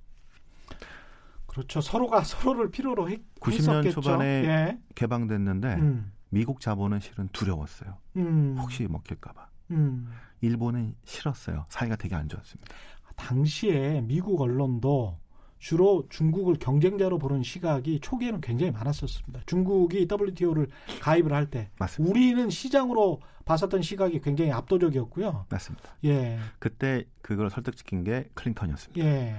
[1.47, 1.81] 그렇죠.
[1.81, 4.01] 서로가 서로를 필요로 했, 90년 했었겠죠.
[4.01, 4.79] 초반에 예.
[4.95, 6.13] 개방됐는데 음.
[6.31, 7.99] 미국 자본은 실은 두려웠어요.
[8.17, 8.57] 음.
[8.59, 9.49] 혹시 먹힐까봐.
[9.73, 10.11] 음.
[10.41, 11.67] 일본은 싫었어요.
[11.69, 12.75] 사이가 되게 안 좋았습니다.
[13.21, 15.19] 당시에 미국 언론도
[15.59, 19.43] 주로 중국을 경쟁자로 보는 시각이 초기에는 굉장히 많았었습니다.
[19.45, 20.69] 중국이 WTO를
[21.03, 25.47] 가입을 할 때 우리는 시장으로 봤었던 시각이 굉장히 압도적이었고요.
[25.51, 25.91] 맞습니다.
[26.05, 26.39] 예.
[26.59, 29.05] 그때 그걸 설득시킨 게 클린턴이었습니다.
[29.05, 29.37] 예.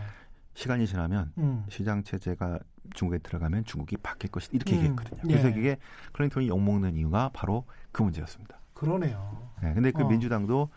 [0.53, 1.65] 시간이 지나면 음.
[1.69, 2.59] 시장 체제가
[2.93, 4.77] 중국에 들어가면 중국이 바뀔 것이다 이렇게 음.
[4.77, 5.21] 얘기했거든요.
[5.23, 5.59] 그래서 예.
[5.59, 5.77] 이게
[6.11, 8.59] 클린턴이 욕먹는 이유가 바로 그 문제였습니다.
[8.73, 9.49] 그러네요.
[9.61, 10.07] 네, 근데 그 어.
[10.07, 10.69] 민주당도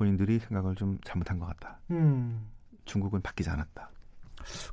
[0.00, 1.78] 본인들이 생각을 좀 잘못한 것 같다.
[1.90, 2.46] 음.
[2.86, 3.90] 중국은 바뀌지 않았다.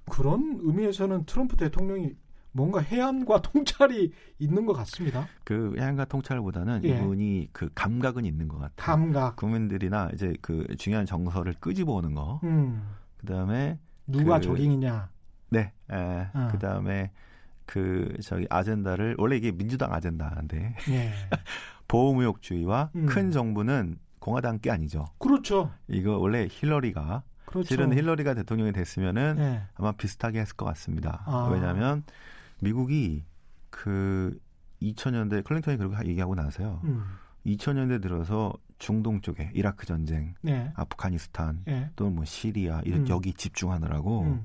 [0.10, 2.16] 그런 의미에서는 트럼프 대통령이
[2.54, 5.28] 뭔가 해안과 통찰이 있는 것 같습니다.
[5.44, 6.98] 그 해안과 통찰보다는 예.
[6.98, 8.74] 이분이 그 감각은 있는 것 같아요.
[8.78, 9.36] 감각.
[9.36, 12.40] 국민들이나 이제 그 중요한 정서를 끄집어 오는 거.
[12.46, 12.90] 음.
[13.18, 15.10] 그다음에 누가 그, 적인이냐.
[15.50, 15.74] 네.
[15.92, 16.48] 에, 어.
[16.54, 17.12] 그다음에
[17.66, 21.12] 그 저기 아젠다를 원래 이게 민주당 아젠다인데 예.
[21.90, 23.06] 보호무역주의와 음.
[23.08, 25.06] 큰 정부는 공화당 게 아니죠.
[25.20, 25.72] 그렇죠.
[25.88, 27.66] 이거 원래 힐러리가 그렇죠.
[27.70, 29.64] 실은 힐러리가 대통령이 됐으면은 예.
[29.76, 31.24] 아마 비슷하게 했을 것 같습니다.
[31.26, 31.48] 아.
[31.50, 32.04] 왜냐하면
[32.60, 33.24] 미국이
[33.70, 34.38] 그
[34.82, 36.82] 2000년대 클린턴이 그렇게 얘기하고 나서요.
[36.84, 37.06] 음.
[37.46, 40.74] 2000년대 들어서 중동 쪽에 이라크 전쟁, 네.
[40.76, 41.90] 아프가니스탄, 네.
[41.96, 43.08] 또는 뭐 시리아 이런 음.
[43.08, 44.44] 여기 집중하느라고 음.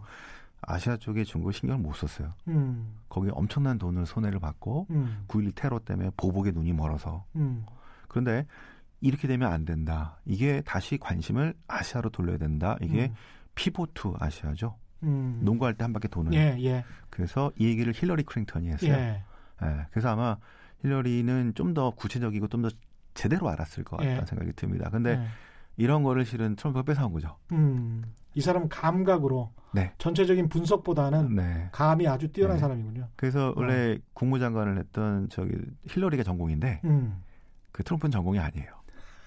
[0.61, 2.33] 아시아 쪽에 중국 신경을 못 썼어요.
[2.47, 2.99] 음.
[3.09, 5.25] 거기에 엄청난 돈을 손해를 받고 음.
[5.27, 7.25] 9.12 테러 때문에 보복에 눈이 멀어서.
[7.35, 7.67] 음.
[8.07, 8.47] 그런데
[9.03, 10.19] 이렇게 되면 안 된다.
[10.25, 12.77] 이게 다시 관심을 아시아로 돌려야 된다.
[12.81, 13.15] 이게 음.
[13.55, 14.77] pivot Asia죠.
[15.03, 15.41] 음.
[15.43, 16.33] 농구할 때 한 바퀴 도는.
[16.33, 16.85] 예, 예.
[17.11, 18.93] 그래서 이 얘기를 힐러리 클린턴이 했어요.
[18.93, 19.23] 예.
[19.63, 19.87] 예.
[19.91, 20.37] 그래서 아마
[20.83, 22.71] 힐러리는 좀 더 구체적이고 좀 더
[23.15, 24.27] 제대로 알았을 것 같다는 예.
[24.27, 24.89] 생각이 듭니다.
[24.91, 25.27] 근데 예.
[25.77, 27.37] 이런 거를 실은 트럼프가 뺏어온 거죠.
[27.53, 28.03] 음.
[28.35, 29.93] 이 사람은 감각으로 네.
[29.99, 31.69] 전체적인 분석보다는 네.
[31.73, 32.61] 감이 아주 뛰어난 네.
[32.61, 33.09] 사람이군요.
[33.17, 33.99] 그래서 원래 어.
[34.15, 35.55] 국무장관을 했던 저기
[35.89, 37.23] 힐러리가 전공인데 음.
[37.73, 38.71] 그 트럼프는 전공이 아니에요.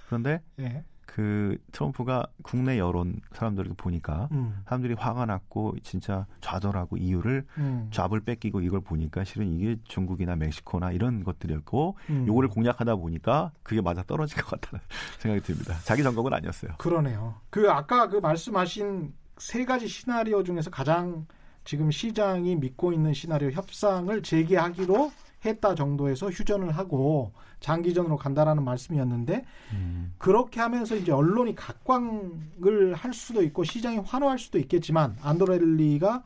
[0.06, 0.84] 그런데 예.
[1.06, 4.62] 그 트럼프가 국내 여론 사람들을 보니까 음.
[4.66, 7.88] 사람들이 화가 났고 진짜 좌절하고 이유를 음.
[7.92, 12.28] 좌을 뺏기고 이걸 보니까 실은 이게 중국이나 멕시코나 이런 것들이었고 음.
[12.28, 14.84] 요거를 공략하다 보니까 그게 맞아 떨어진 것 같다는
[15.20, 15.76] 생각이 듭니다.
[15.86, 16.74] 자기 전공은 아니었어요.
[16.80, 17.36] 그러네요.
[17.50, 21.26] 그 아까 그 말씀하신 세 가지 시나리오 중에서 가장
[21.64, 25.12] 지금 시장이 믿고 있는 시나리오 협상을 재개하기로
[25.50, 30.14] 했다 정도에서 휴전을 하고 장기전으로 간다라는 말씀이었는데 음.
[30.18, 36.24] 그렇게 하면서 이제 언론이 각광을 할 수도 있고 시장이 환호할 수도 있겠지만 안도렐리가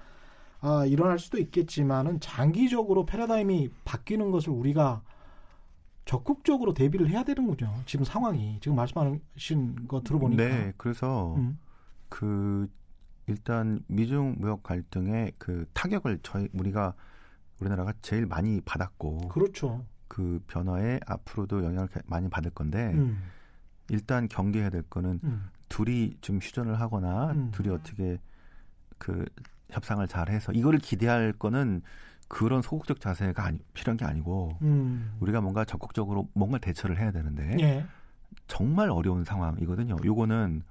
[0.62, 5.02] 아, 일어날 수도 있겠지만은 장기적으로 패러다임이 바뀌는 것을 우리가
[6.06, 7.72] 적극적으로 대비를 해야 되는 거죠.
[7.86, 10.44] 지금 상황이 지금 말씀하신 거 들어보니까.
[10.44, 11.60] 네, 그래서 음.
[12.10, 12.68] 그
[13.28, 16.96] 일단 미중 무역 갈등의 그 타격을 저희 우리가
[17.60, 19.86] 우리나라가 제일 많이 받았고 그렇죠.
[20.08, 23.22] 그 변화에 앞으로도 영향을 많이 받을 건데 음.
[23.90, 25.50] 일단 경계해야 될 거는 음.
[25.68, 27.52] 둘이 좀 휴전을 하거나 음.
[27.52, 28.20] 둘이 어떻게
[28.98, 29.26] 그
[29.70, 31.82] 협상을 잘 해서 이거를 기대할 거는
[32.28, 35.16] 그런 소극적 자세가 아니, 필요한 게 아니고 음.
[35.20, 37.86] 우리가 뭔가 적극적으로 뭔가 대처를 해야 되는데 예.
[38.48, 39.98] 정말 어려운 상황이거든요.
[40.04, 40.64] 요거는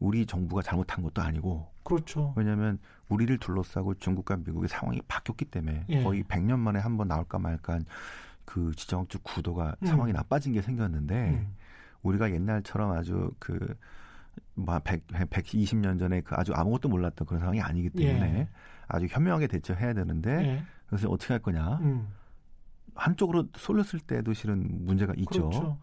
[0.00, 2.32] 우리 정부가 잘못한 것도 아니고 그렇죠.
[2.36, 6.02] 왜냐하면 우리를 둘러싸고 중국과 미국의 상황이 바뀌었기 때문에 예.
[6.02, 7.78] 거의 100년 만에 한 번 나올까 말까
[8.44, 9.86] 그 지정학적 구도가 음.
[9.86, 11.54] 상황이 나빠진 게 생겼는데 음.
[12.02, 13.76] 우리가 옛날처럼 아주 그
[14.54, 18.48] 뭐 100, 120년 전에 그 아주 아무것도 몰랐던 그런 상황이 아니기 때문에 예.
[18.86, 20.62] 아주 현명하게 대처해야 되는데 예.
[20.86, 22.08] 그래서 어떻게 할 거냐 음.
[22.94, 25.48] 한쪽으로 쏠렸을 때도 실은 문제가 있죠.
[25.48, 25.78] 그렇죠.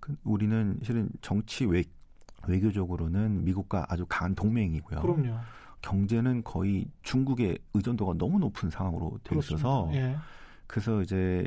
[0.00, 1.84] 그 우리는 실은 정치 외
[2.46, 5.00] 외교적으로는 미국과 아주 강한 동맹이고요.
[5.00, 5.38] 그럼요.
[5.82, 10.16] 경제는 거의 중국의 의존도가 너무 높은 상황으로 되어 있어서 예.
[10.66, 11.46] 그래서 이제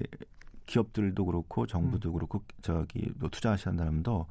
[0.66, 2.14] 기업들도 그렇고 정부도 음.
[2.14, 4.28] 그렇고 저기 또 투자하시는 사람도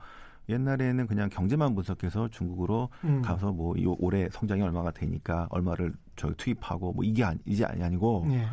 [0.48, 3.22] 옛날에는 그냥 경제만 분석해서 중국으로 음.
[3.22, 8.46] 가서 뭐 올해 성장이 얼마가 되니까 얼마를 저 투입하고 뭐 이게 아니, 이제 아니고 예.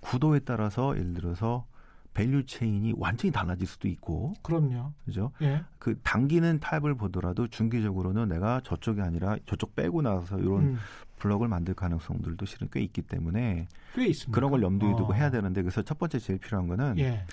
[0.00, 1.66] 구도에 따라서 예를 들어서
[2.14, 4.34] value chain이 완전히 달라질 수도 있고.
[4.42, 4.92] 그럼요.
[5.04, 5.32] 그죠?
[5.40, 5.64] 예.
[5.78, 10.78] 그 당기는 타입을 보더라도 중기적으로는 내가 저쪽이 아니라 저쪽 빼고 나서 이런 음.
[11.18, 14.34] 블럭을 만들 가능성들도 실은 꽤 있기 때문에 꽤 있습니다.
[14.34, 15.14] 그런 걸 염두에 두고 어.
[15.14, 17.24] 해야 되는데 그래서 첫 번째 제일 필요한 거는 예.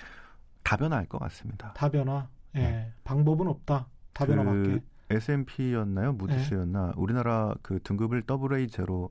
[0.62, 1.72] 다변화일 것 같습니다.
[1.74, 2.28] 다변화.
[2.54, 2.60] 예.
[2.60, 2.92] 네.
[3.04, 3.86] 방법은 없다.
[4.12, 4.62] 다변화밖에.
[4.62, 6.12] 그 S&P였나요?
[6.12, 6.92] 무디스였나?
[6.96, 7.00] 예.
[7.00, 9.10] 우리나라 그 등급을 AA 제로로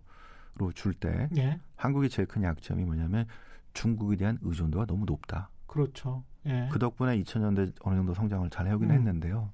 [0.73, 1.59] 줄때 예.
[1.75, 3.25] 한국이 제일 큰 약점이 뭐냐면
[3.73, 5.49] 중국에 대한 의존도가 너무 높다.
[5.69, 6.23] 그렇죠.
[6.45, 6.67] 예.
[6.71, 8.95] 그 덕분에 2000년대 어느 정도 성장을 잘 해오긴 음.
[8.95, 9.51] 했는데요.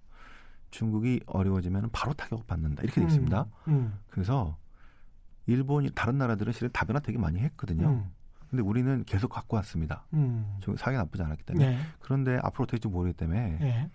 [0.71, 2.83] 중국이 어려워지면 바로 타격을 받는다.
[2.83, 3.07] 이렇게 돼 음.
[3.07, 3.45] 있습니다.
[3.67, 3.99] 음.
[4.09, 4.57] 그래서
[5.45, 7.89] 일본이 다른 나라들은 실은 다변화 되게 많이 했거든요.
[7.89, 8.11] 음.
[8.49, 10.05] 근데 우리는 계속 갖고 왔습니다.
[10.13, 10.57] 음.
[10.77, 11.75] 사기가 나쁘지 않았기 때문에.
[11.75, 11.79] 네.
[11.99, 13.89] 그런데 앞으로 어떻게 될지 모르기 때문에 네.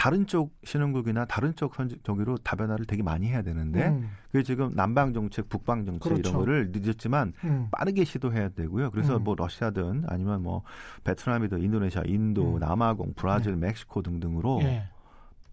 [0.00, 4.08] 다른 쪽 신흥국이나 다른 쪽 저기로 다변화를 되게 많이 해야 되는데 음.
[4.32, 6.20] 그게 지금 남방 정책, 북방 정책 그렇죠.
[6.30, 7.68] 이런 거를 늦었지만 음.
[7.70, 8.92] 빠르게 시도해야 되고요.
[8.92, 9.24] 그래서 음.
[9.24, 10.62] 뭐 러시아든 아니면 뭐
[11.04, 12.60] 베트남이든 인도네시아, 인도, 음.
[12.60, 13.66] 남아공, 브라질, 네.
[13.66, 14.84] 멕시코 등등으로 예.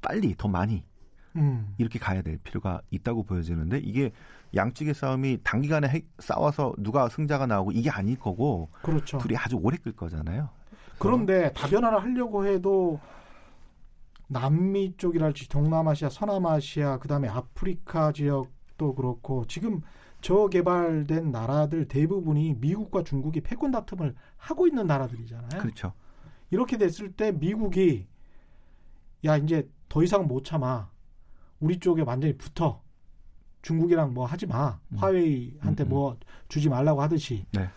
[0.02, 0.86] 빨리 더 많이
[1.36, 1.74] 음.
[1.78, 4.14] 이렇게 가야 될 필요가 있다고 보여지는데 이게
[4.56, 9.18] 양측의 싸움이 단기간에 해, 싸워서 누가 승자가 나오고 이게 아닐 거고 그렇죠.
[9.18, 10.48] 둘이 아주 오래 끌 거잖아요.
[11.00, 13.02] 그런데 다변화를 하려고 해도
[14.28, 19.82] 남미 쪽이랄지 동남아시아, 서남아시아, 그다음에 아프리카 지역도 그렇고 지금
[20.22, 25.62] 저개발된 나라들 대부분이 미국과 중국이 패권 다툼을 하고 있는 나라들이잖아요.
[25.62, 25.94] 그렇죠.
[26.50, 28.08] 이렇게 됐을 때 미국이
[29.26, 30.90] 야 이제 더 이상 못 참아
[31.60, 32.82] 우리 쪽에 완전히 붙어
[33.62, 34.98] 중국이랑 뭐 하지 마 음.
[34.98, 35.90] 화웨이한테 음, 음.
[35.90, 37.68] 뭐 주지 말라고 하듯이 네.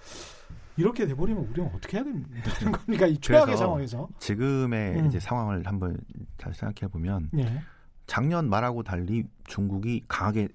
[0.76, 2.24] 이렇게 돼버리면 우리는 어떻게 해야 되는
[2.72, 5.06] 겁니까 이 최악의 상황에서 지금의 음.
[5.06, 5.96] 이제 상황을 한번
[6.36, 7.62] 다시 생각해 보면 예.
[8.06, 10.48] 작년 말하고 달리 중국이 강하게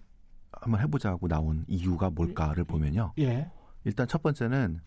[0.51, 2.63] 한번 해보자고 나온 이유가 뭘까를 예.
[2.63, 3.13] 보면요.
[3.19, 3.49] 예.
[3.84, 4.80] 일단 첫 번째는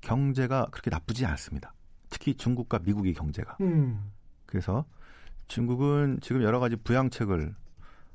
[0.00, 1.74] 경제가 그렇게 나쁘지 않습니다.
[2.08, 3.56] 특히 중국과 미국의 경제가.
[3.60, 4.12] 음.
[4.46, 4.84] 그래서
[5.46, 7.54] 중국은 지금 여러 가지 부양책을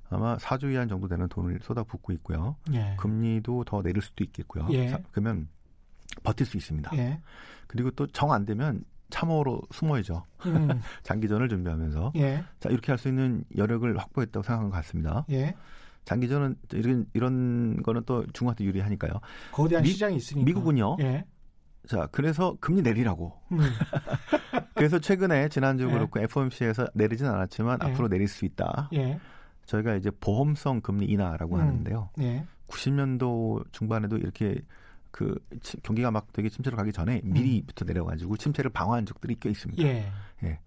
[0.10, 2.56] 아마 4조 위안 정도 되는 돈을 쏟아붓고 있고요.
[2.74, 2.96] 예.
[2.98, 4.68] 금리도 더 내릴 수도 있겠고요.
[4.72, 4.90] 예.
[4.90, 5.48] 사, 그러면
[6.24, 6.92] 버틸 수 있습니다.
[6.98, 7.20] 예.
[7.68, 10.24] 그리고 또 정 안 되면 참호로 숨어야죠.
[10.48, 10.68] 음.
[11.04, 12.44] 장기전을 준비하면서 예.
[12.60, 15.26] 자 이렇게 할 수 있는 여력을 확보했다고 생각한 것 같습니다.
[15.32, 15.54] 예.
[16.06, 19.14] 장기전은 이런 이런 거는 또 중국한테 유리하니까요.
[19.52, 20.46] 거대한 미, 시장이 있으니까.
[20.46, 20.98] 미국은요.
[21.02, 21.26] 예.
[21.88, 23.34] 자, 그래서 금리 내리라고.
[23.52, 23.60] 음.
[24.76, 25.92] 그래서 최근에 지난주 예.
[25.92, 27.88] 그렇고 FOMC에서 내리진 않았지만 예.
[27.88, 28.90] 앞으로 내릴 수 있다.
[28.94, 29.20] 예.
[29.66, 31.62] 저희가 이제 보험성 금리 인하라고 음.
[31.62, 32.10] 하는데요.
[32.22, 32.46] 예.
[32.68, 34.60] 90년도 중반에도 이렇게
[35.16, 35.40] 그
[35.82, 37.32] 경기가 막 되게 침체로 가기 전에 음.
[37.32, 39.82] 미리부터 내려가지고 침체를 방어한 적들이 꽤 있습니다.
[39.84, 40.12] 예.
[40.44, 40.60] 예.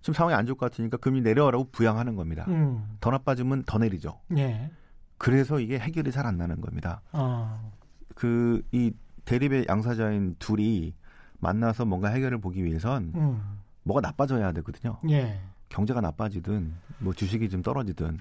[0.00, 2.46] 지금 상황이 안 좋을 것 같으니까 금리 내려라고 부양하는 겁니다.
[2.48, 2.96] 음.
[3.00, 4.18] 더 나빠지면 더 내리죠.
[4.38, 4.70] 예.
[5.18, 7.02] 그래서 이게 해결이 잘 안 나는 겁니다.
[7.12, 7.70] 어.
[8.14, 8.92] 그이
[9.26, 10.94] 대립의 양사자인 둘이
[11.40, 13.58] 만나서 뭔가 해결을 보기 위해선 음.
[13.82, 14.96] 뭐가 나빠져야 되거든요.
[15.10, 15.38] 예.
[15.68, 18.20] 경제가 나빠지든 뭐 주식이 좀 떨어지든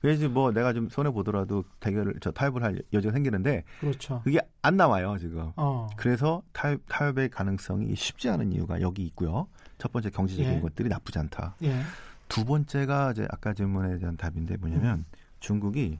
[0.00, 4.20] 그래서 뭐 내가 좀 손해 보더라도 대결을 저 타협을 할 여지가 생기는데 그렇죠.
[4.24, 5.52] 그게 안 나와요 지금.
[5.56, 5.88] 어.
[5.96, 9.48] 그래서 타협, 타협의 가능성이 쉽지 않은 이유가 여기 있고요.
[9.78, 10.60] 첫 번째 경제적인 예.
[10.60, 11.56] 것들이 나쁘지 않다.
[11.62, 11.80] 예.
[12.28, 15.04] 두 번째가 이제 아까 질문에 대한 답인데 뭐냐면 음.
[15.40, 15.98] 중국이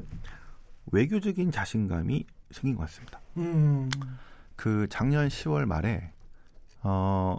[0.92, 3.20] 외교적인 자신감이 생긴 것 같습니다.
[3.36, 3.90] 음.
[4.56, 6.12] 그 작년 10월 말에
[6.82, 7.38] 어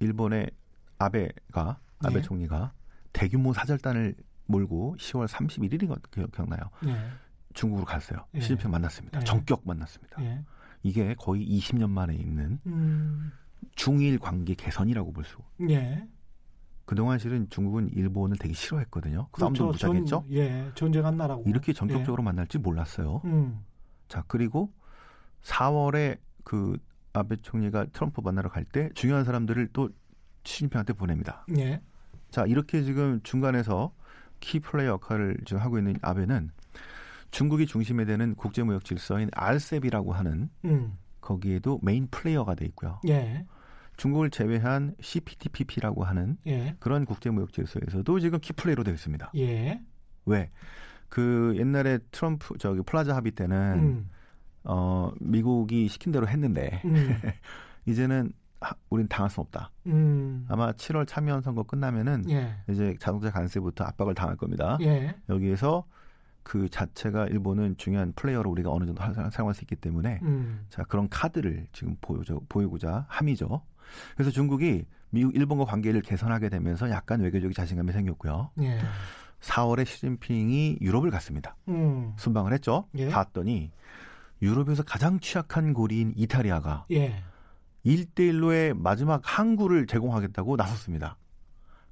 [0.00, 0.50] 일본의
[0.98, 2.22] 아베가 아베 네.
[2.22, 2.72] 총리가
[3.12, 4.14] 대규모 사절단을
[4.52, 6.60] 몰고 10월 31일인 것 기억나요?
[6.82, 6.96] 네.
[7.54, 8.24] 중국으로 갔어요.
[8.32, 8.40] 네.
[8.40, 9.20] 시진핑 만났습니다.
[9.20, 9.24] 네.
[9.24, 10.20] 전격 만났습니다.
[10.20, 10.42] 네.
[10.82, 13.30] 이게 거의 20년 만에 있는 음.
[13.74, 15.38] 중일 관계 개선이라고 볼 수.
[15.68, 16.06] 예.
[16.84, 19.28] 그동안 실은 중국은 일본을 되게 싫어했거든요.
[19.32, 19.54] 그렇죠.
[19.54, 20.24] 싸움도 무작했죠.
[20.30, 21.42] 예, 전쟁한 나라고.
[21.46, 22.24] 이렇게 전격적으로 예.
[22.24, 23.20] 만날지 몰랐어요.
[23.26, 23.62] 음.
[24.08, 24.72] 자, 그리고
[25.42, 26.78] 4월에 그
[27.12, 29.90] 아베 총리가 트럼프 만나러 갈 때 중요한 사람들을 또
[30.44, 31.44] 시진핑한테 보냅니다.
[31.58, 31.82] 예.
[32.30, 33.92] 자 이렇게 지금 중간에서
[34.40, 36.50] key play 역할을 지금 하고 있는 아베는
[37.30, 40.96] 중국이 중심에 되는 국제무역 질서인 RCEP이라고 하는 음.
[41.20, 43.00] 거기에도 main player가 돼 있고요.
[43.08, 43.44] 예.
[43.96, 46.76] 중국을 제외한 CPTPP라고 하는 예.
[46.78, 49.32] 그런 국제무역 질서에서도 지금 key play로 되어 있습니다.
[49.36, 49.80] 예.
[50.24, 50.50] 왜?
[51.08, 54.10] 그 옛날에 트럼프 저기 플라자 합의 때는 음.
[54.64, 56.94] 어, 미국이 시킨 대로 했는데 음.
[57.86, 58.32] 이제는
[58.68, 59.70] 하, 우린 당할 수 없다.
[59.86, 60.44] 음.
[60.48, 62.54] 아마 7월 참의원 선거 끝나면은 예.
[62.68, 64.76] 이제 자동차 관세부터 압박을 당할 겁니다.
[64.82, 65.14] 예.
[65.28, 65.84] 여기에서
[66.42, 70.66] 그 자체가 일본은 중요한 플레이어로 우리가 어느 정도 사용할 수 있기 때문에 음.
[70.70, 73.62] 자 그런 카드를 지금 보여줘, 보이고자 함이죠.
[74.14, 78.50] 그래서 중국이 미국 일본과 관계를 개선하게 되면서 약간 외교적인 자신감이 생겼고요.
[78.60, 78.78] 예.
[79.40, 81.56] 4월에 시진핑이 유럽을 갔습니다.
[81.68, 82.12] 음.
[82.16, 82.86] 순방을 했죠.
[82.96, 83.08] 예.
[83.08, 83.70] 봤더니
[84.42, 87.22] 유럽에서 가장 취약한 고리인 이탈리아가 예.
[87.84, 91.16] 1대1로의 마지막 항구를 제공하겠다고 나섰습니다.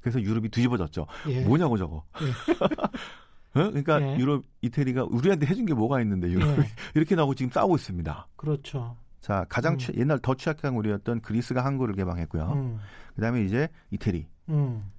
[0.01, 1.07] 그래서 유럽이 뒤집어졌죠.
[1.29, 1.44] 예.
[1.44, 2.05] 뭐냐고 저거.
[2.22, 2.31] 예.
[3.61, 3.70] 어?
[3.70, 4.18] 그러니까 예.
[4.18, 6.66] 유럽 이태리가 우리한테 해준 게 뭐가 있는데 유럽이 예.
[6.94, 8.29] 이렇게 나오고 지금 싸우고 있습니다.
[8.37, 8.96] 그렇죠.
[9.20, 9.79] 자 가장 음.
[9.79, 12.53] 취, 옛날 더 취약한 우리였던 그리스가 항구를 개방했고요.
[12.53, 12.79] 음.
[13.14, 14.27] 그다음에 이제 이태리.
[14.51, 14.92] 음.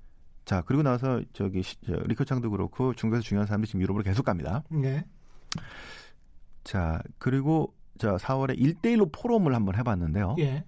[0.43, 4.63] 자 그리고 나서 저기 저, 리커창도 그렇고 중국에서 중요한 사람들이 지금 유럽으로 계속 갑니다.
[4.69, 5.05] 네.
[6.67, 10.35] 자, 그리고 자, 4월에 1대1로 포럼을 한번 해봤는데요.
[10.39, 10.65] 예.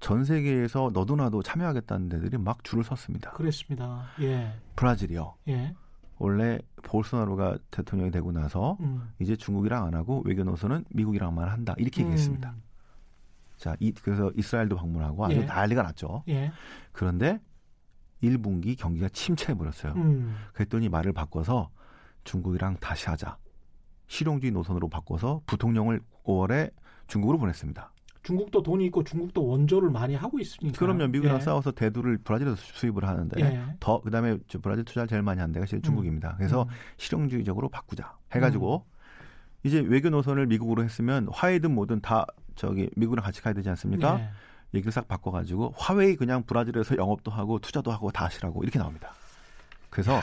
[0.00, 3.32] 전 세계에서 너도 나도 참여하겠다는 데들이 막 줄을 섰습니다.
[3.32, 4.04] 그렇습니다.
[4.20, 4.52] 예.
[4.76, 5.34] 브라질이요.
[5.48, 5.74] 예.
[6.18, 9.10] 원래 볼소나로가 대통령이 되고 나서 음.
[9.18, 12.06] 이제 중국이랑 안 하고 외교 노선은 미국이랑만 한다 이렇게 음.
[12.06, 12.54] 얘기했습니다.
[13.56, 15.44] 자, 이, 그래서 이스라엘도 방문하고 아주 예.
[15.44, 16.22] 난리가 났죠.
[16.28, 16.52] 예.
[16.92, 17.40] 그런데
[18.22, 19.92] 1분기 경기가 침체해 버렸어요.
[19.94, 20.36] 음.
[20.52, 21.70] 그랬더니 말을 바꿔서
[22.24, 23.36] 중국이랑 다시 하자.
[24.06, 26.72] 실용주의 노선으로 바꿔서 부통령을 5월에
[27.06, 27.92] 중국으로 보냈습니다.
[28.28, 30.78] 중국도 돈이 있고 중국도 원조를 많이 하고 있으니까.
[30.78, 31.06] 그럼요.
[31.06, 31.40] 미국이랑 예.
[31.40, 33.64] 싸워서 대두를 브라질에서 수입을 하는데 예.
[33.80, 35.80] 더 그다음에 브라질 투자를 제일 많이 한 데가 음.
[35.80, 36.34] 중국입니다.
[36.36, 36.68] 그래서 음.
[36.98, 39.66] 실용주의적으로 바꾸자 해가지고 음.
[39.66, 44.20] 이제 외교 노선을 미국으로 했으면 화해든 뭐든 다 저기 미국이랑 같이 가야 되지 않습니까?
[44.20, 44.28] 예.
[44.74, 49.14] 얘기를 싹 바꿔가지고 화웨이 그냥 브라질에서 영업도 하고 투자도 하고 다 하시라고 이렇게 나옵니다.
[49.88, 50.20] 그래서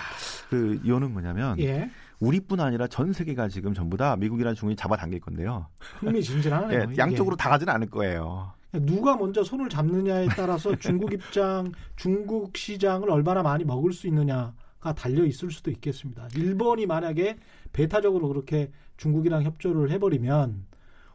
[0.52, 1.90] 그 이유는 뭐냐면 예.
[2.20, 5.68] 우리뿐 아니라 전 세계가 지금 전부 다 미국이라는 중국이 잡아당길 건데요.
[6.00, 6.80] 흥미진진하네요.
[6.92, 8.54] 예, 양쪽으로 다 가지는 않을 거예요.
[8.74, 15.26] 누가 먼저 손을 잡느냐에 따라서 중국 입장, 중국 시장을 얼마나 많이 먹을 수 있느냐가 달려
[15.26, 16.28] 있을 수도 있겠습니다.
[16.36, 17.38] 일본이 만약에
[17.74, 20.66] 배타적으로 그렇게 중국이랑 협조를 해버리면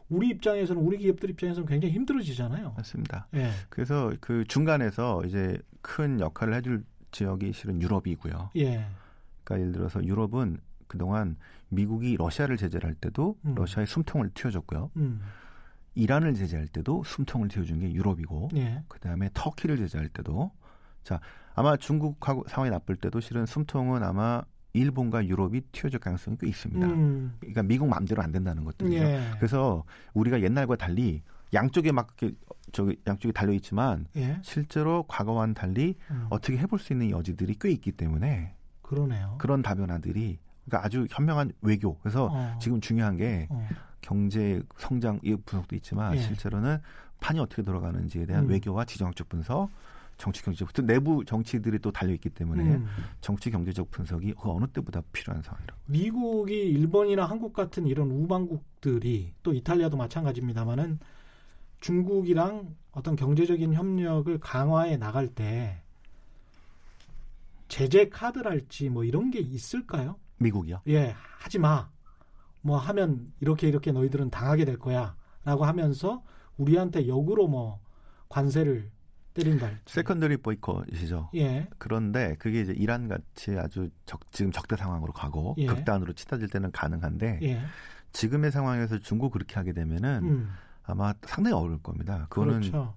[0.09, 2.73] 우리 입장에서는 우리 기업들 입장에서는 굉장히 힘들어지잖아요.
[2.75, 3.27] 맞습니다.
[3.33, 3.51] 예.
[3.69, 8.51] 그래서 그 중간에서 이제 큰 역할을 해줄 지역이 실은 유럽이고요.
[8.57, 8.85] 예.
[9.43, 10.59] 그러니까 예를 들어서 유럽은
[10.91, 11.37] 그동안
[11.69, 13.55] 미국이 러시아를 제재를 할 때도 음.
[13.55, 14.91] 러시아의 숨통을 틔워줬고요.
[14.97, 15.21] 음.
[15.95, 18.83] 이란을 제재할 때도 숨통을 틔워준 게 유럽이고, 예.
[18.89, 20.51] 그 다음에 터키를 제재할 때도,
[21.03, 21.21] 자
[21.55, 26.85] 아마 중국하고 상황이 나쁠 때도 실은 숨통은 아마 일본과 유럽이 튀어질 가능성이 꽤 있습니다.
[26.85, 27.35] 음.
[27.39, 28.97] 그러니까 미국 마음대로 안 된다는 것들이죠.
[28.97, 29.31] 예.
[29.37, 31.23] 그래서 우리가 옛날과 달리
[31.53, 32.17] 양쪽에 막
[32.73, 34.39] 저기 양쪽에 달려 있지만 예.
[34.43, 36.27] 실제로 과거와는 달리 음.
[36.29, 39.35] 어떻게 해볼 수 있는 여지들이 꽤 있기 때문에 그러네요.
[39.39, 41.97] 그런 다변화들이 그러니까 아주 현명한 외교.
[41.99, 42.57] 그래서 어.
[42.59, 43.67] 지금 중요한 게 어.
[44.01, 46.21] 경제 성장 이 분석도 있지만 예.
[46.21, 46.79] 실제로는
[47.19, 48.49] 판이 어떻게 돌아가는지에 대한 음.
[48.49, 49.69] 외교와 지정학적 분석,
[50.17, 52.87] 정치 경제적 또 내부 정치들이 또 달려 있기 때문에 음.
[53.21, 55.79] 정치 경제적 분석이 그 어느 때보다 필요한 상황이라고.
[55.85, 60.99] 미국이 일본이나 한국 같은 이런 우방국들이 또 이탈리아도 마찬가지입니다만은
[61.79, 65.81] 중국이랑 어떤 경제적인 협력을 강화해 나갈 때
[67.67, 70.17] 제재 카드랄지 뭐 이런 게 있을까요?
[70.41, 70.81] 미국이요?
[70.87, 71.89] 예, 하지 마.
[72.61, 76.23] 뭐 하면 이렇게 이렇게 너희들은 당하게 될 거야라고 하면서
[76.57, 77.79] 우리한테 역으로 뭐
[78.29, 78.91] 관세를
[79.33, 79.69] 때린다.
[79.85, 81.29] secondary boycott이시죠.
[81.35, 81.67] 예.
[81.77, 85.65] 그런데 그게 이제 이란 같이 아주 적, 지금 적대 상황으로 가고 예.
[85.65, 87.61] 극단으로 치닫을 때는 가능한데 예.
[88.11, 90.49] 지금의 상황에서 중국 그렇게 하게 되면은 음.
[90.83, 92.27] 아마 상당히 어려울 겁니다.
[92.29, 92.93] 그거는 그렇죠.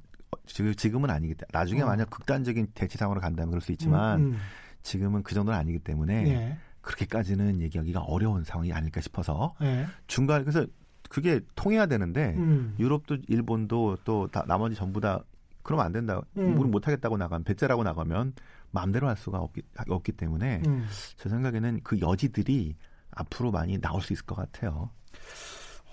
[0.47, 1.87] 지금은 아니기 때문에 나중에 어.
[1.87, 4.39] 만약 극단적인 대치 상황으로 간다면 그럴 수 있지만 음, 음.
[4.83, 6.59] 지금은 그 정도는 아니기 때문에 예.
[6.85, 9.87] 그렇게까지는 얘기하기가 어려운 상황이 아닐까 싶어서 예.
[10.07, 10.67] 중간 그래서
[11.09, 12.75] 그게 통해야 되는데 음.
[12.79, 15.23] 유럽도 일본도 또 다 나머지 전부 다
[15.63, 16.21] 그러면 안 된다.
[16.37, 16.59] 음.
[16.59, 18.35] 우리 못하겠다고 나가면 배째라고 나가면
[18.71, 20.87] 마음대로 할 수가 없기, 없기 때문에 음.
[21.17, 22.77] 제 생각에는 그 여지들이
[23.13, 24.91] 앞으로 많이 나올 수 있을 것 같아요.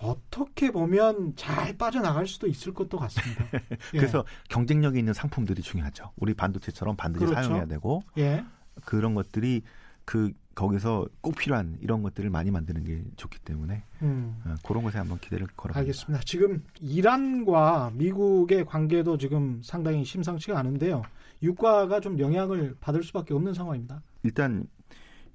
[0.02, 3.46] 어떻게 보면 잘 빠져나갈 수도 있을 것도 같습니다.
[3.92, 4.44] 그래서 예.
[4.50, 6.12] 경쟁력이 있는 상품들이 중요하죠.
[6.18, 7.44] 우리 반도체처럼 반드시 그렇죠.
[7.44, 8.44] 사용해야 되고 예.
[8.84, 9.62] 그런 것들이
[10.04, 14.42] 그 거기서 꼭 필요한 이런 것들을 많이 만드는 게 좋기 때문에 음.
[14.46, 15.74] 어, 그런 것에 한번 기대를 걸어.
[15.76, 16.24] 알겠습니다.
[16.26, 21.04] 지금 이란과 미국의 관계도 지금 상당히 심상치가 않은데요.
[21.42, 24.02] 유가가 좀 영향을 받을 수밖에 없는 상황입니다.
[24.24, 24.68] 일단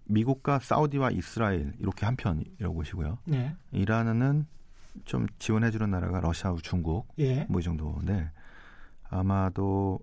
[0.05, 3.19] 미국과 사우디와 이스라엘 이렇게 한 편이라고 보시고요.
[3.25, 3.57] 네.
[3.73, 4.47] 이란은
[5.05, 7.45] 좀 지원해주는 나라가 러시아와 중국 예.
[7.49, 8.31] 뭐이 정도인데
[9.09, 10.01] 아마도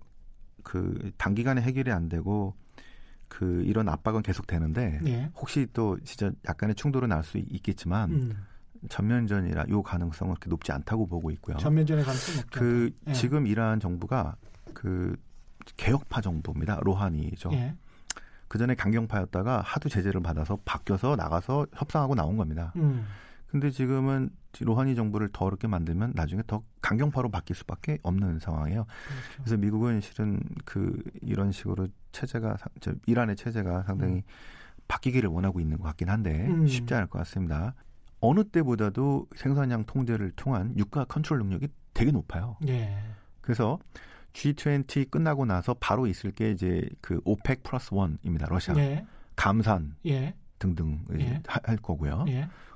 [0.64, 2.56] 그 단기간에 해결이 안 되고
[3.34, 5.30] 그 이런 압박은 계속 되는데 예.
[5.36, 8.46] 혹시 또 진짜 약간의 충돌은 날 수 있겠지만 음.
[8.90, 11.58] 전면전이라 요 가능성은 그렇게 높지 않다고 보고 있고요.
[11.58, 12.60] 전면전의 가능성 높죠.
[12.60, 13.14] 그 예.
[13.14, 14.36] 지금 이러한 정부가
[14.74, 15.16] 그
[15.78, 16.80] 개혁파 정부입니다.
[16.84, 17.50] 로하니죠.
[17.54, 17.76] 예.
[18.48, 22.72] 그 전에 강경파였다가 하도 제재를 받아서 바뀌어서 나가서 협상하고 나온 겁니다.
[22.76, 23.08] 음.
[23.54, 28.86] 근데 지금은 로하니 정부를 더 어렵게 만들면 나중에 더 강경파로 바뀔 수밖에 없는 상황이에요.
[28.86, 29.44] 그렇죠.
[29.44, 34.22] 그래서 미국은 실은 그 이런 식으로 체제가 저 이란의 체제가 상당히 음.
[34.88, 36.66] 바뀌기를 원하고 있는 것 같긴 한데 음.
[36.66, 37.76] 쉽지 않을 것 같습니다.
[38.22, 42.58] 어느 때보다도 생산량 통제를 통한 유가 컨트롤 능력이 되게 높아요.
[42.68, 42.98] 예.
[43.42, 43.78] 그래서
[44.34, 48.48] G20 끝나고 나서 바로 있을 게 이제 그 오펙 플러스 원입니다.
[48.50, 49.06] 러시아 예.
[49.36, 50.34] 감산 예.
[50.58, 51.40] 등등 예.
[51.46, 52.26] 할 거고요.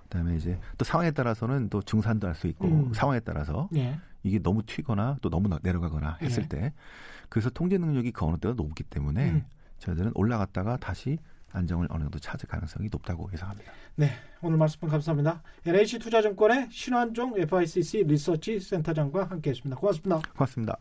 [0.07, 0.09] 예.
[0.09, 2.93] 그다음에 이제 또 상황에 따라서는 또 증산도 할 수 있고 음.
[2.93, 3.99] 상황에 따라서 예.
[4.23, 6.47] 이게 너무 튀거나 또 너무 내려가거나 했을 예.
[6.47, 6.73] 때
[7.29, 9.45] 그래서 통제 능력이 그 어느 때도 높기 때문에 음.
[9.79, 11.17] 저희들은 올라갔다가 다시
[11.51, 13.71] 안정을 어느 정도 찾을 가능성이 높다고 예상합니다.
[13.95, 14.09] 네,
[14.41, 15.41] 오늘 말씀 감사합니다.
[15.65, 19.79] NH 투자증권의 신환종 FICC 리서치 센터장과 함께했습니다.
[19.79, 20.21] 고맙습니다.
[20.33, 20.77] 고맙습니다.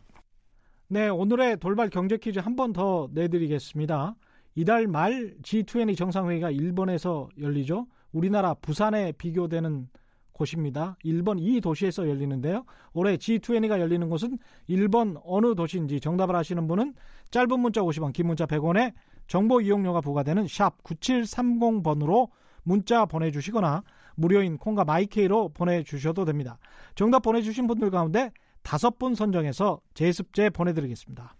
[0.89, 4.15] 네, 오늘의 돌발 경제 퀴즈 한 번 더 내드리겠습니다.
[4.55, 7.87] 이달 말 G20 정상회의가 일본에서 열리죠.
[8.11, 9.89] 우리나라 부산에 비교되는
[10.37, 10.97] 곳입니다.
[11.03, 12.63] 일본 이 도시에서 열리는데요.
[12.93, 14.37] 올해 G20가 열리는 곳은
[14.67, 16.93] 일본 어느 도시인지 정답을 아시는 분은
[17.31, 18.93] 짧은 문자 50원, 긴 문자 100원에
[19.27, 22.29] 정보 이용료가 부과되는 샵 9730번으로
[22.63, 23.83] 문자 보내주시거나
[24.15, 26.57] 무료인 콩과 마이케이로 보내주셔도 됩니다.
[26.95, 28.31] 정답 보내주신 분들 가운데
[28.61, 31.35] 다섯 분 선정해서 제습제 보내드리겠습니다.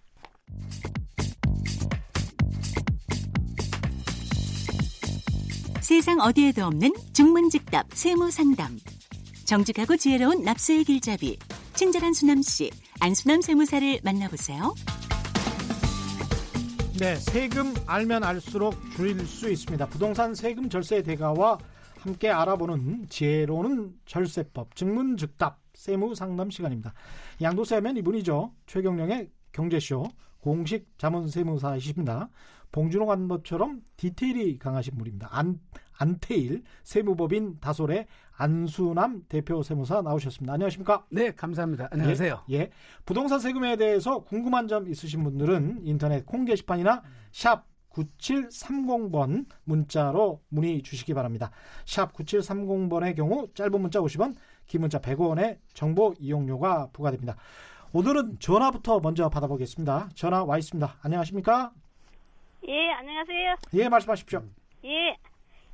[5.87, 8.77] 세상 어디에도 없는 중문직답 세무상담.
[9.45, 11.39] 정직하고 지혜로운 납세의 길잡이.
[11.75, 14.75] 친절한 수남씨, 안수남 세무사를 만나보세요.
[16.99, 19.85] 네, 세금 알면 알수록 줄일 수 있습니다.
[19.87, 21.57] 부동산 세금 절세 대가와
[22.01, 26.93] 함께 알아보는 지혜로운 절세법 증문즉답 세무 상담 시간입니다.
[27.41, 28.51] 양도세 하면 이분이죠.
[28.65, 30.09] 최경령의 경제쇼
[30.41, 32.27] 공식 자문세무사이십니다.
[32.71, 35.29] 봉준호 관법처럼 디테일이 강하신 분입니다.
[35.31, 35.59] 안,
[35.97, 40.53] 안테일 세무법인 다솔의 안수남 대표 세무사 나오셨습니다.
[40.53, 41.05] 안녕하십니까?
[41.09, 41.89] 네, 감사합니다.
[41.91, 42.43] 안녕하세요.
[42.51, 42.69] 예, 예.
[43.05, 47.01] 부동산 세금에 대해서 궁금한 점 있으신 분들은 인터넷 콩 게시판이나
[47.31, 47.65] 샵
[47.97, 51.49] 9730번 문자로 문의 주시기 바랍니다.
[51.85, 54.35] 샵 9730번의 경우 짧은 문자 50원,
[54.67, 57.35] 긴 문자 100원의 정보 이용료가 부과됩니다.
[57.93, 60.09] 오늘은 전화부터 먼저 받아보겠습니다.
[60.13, 60.97] 전화 와 있습니다.
[61.01, 61.71] 안녕하십니까?
[62.67, 63.55] 예, 안녕하세요.
[63.73, 64.43] 예, 말씀하십시오.
[64.83, 65.17] 예,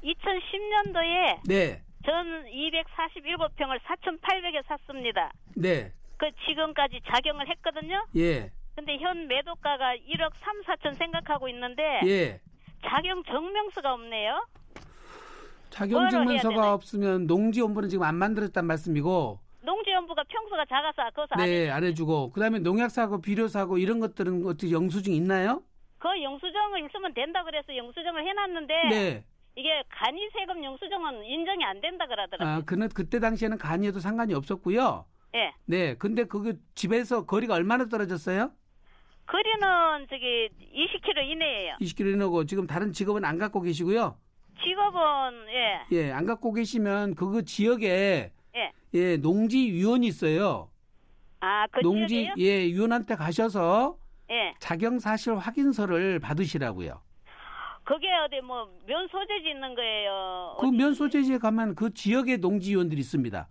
[0.04, 1.82] 2010년도에 네.
[2.06, 5.32] 전 247평을 4,800에 샀습니다.
[5.56, 5.92] 네.
[6.18, 8.06] 그 지금까지 작용을 했거든요.
[8.16, 8.52] 예.
[8.76, 12.40] 근데 현 매도가가 1억 3, 4천 생각하고 있는데 예.
[12.86, 14.46] 작용 증명서가 없네요.
[15.70, 22.32] 작용 증명서가 없으면 농지연부는 지금 안 만들었단 말씀이고 농지연부가 평수가 작아서 그것을 네, 안, 해주고
[22.32, 25.64] 그다음에 농약 사고 비료 사고 이런 것들은 어떻게 영수증 있나요?
[26.04, 29.26] 그 영수증을 있으면 된다 그래서 영수증을 해놨는데 네.
[29.56, 32.56] 이게 간이 세금 영수증은 인정이 안 된다 그러더라고요.
[32.56, 35.06] 아, 그는 그때 당시에는 간이어도 상관이 없었고요.
[35.36, 35.54] 예.
[35.66, 38.52] 네, 근데 그게 집에서 거리가 얼마나 떨어졌어요?
[39.28, 41.76] 거리는 저기 20km 이내예요.
[41.80, 44.18] 20km 이내고 지금 다른 직업은 안 갖고 계시고요.
[44.62, 45.00] 직업은
[45.54, 45.86] 예.
[45.96, 48.72] 예, 안 갖고 계시면 그 지역에 예.
[48.94, 50.70] 예, 농지 위원이 있어요.
[51.40, 52.34] 아, 그 농지 지역에요?
[52.40, 54.54] 예, 위원한테 가셔서 예.
[54.60, 57.02] 자경 사실 확인서를 받으시라고요.
[57.84, 60.56] 그게 어디 뭐 면 소재지 있는 거예요.
[60.60, 63.48] 그 어디- 면 소재지에 가면 그 지역의 농지위원들이 있습니다.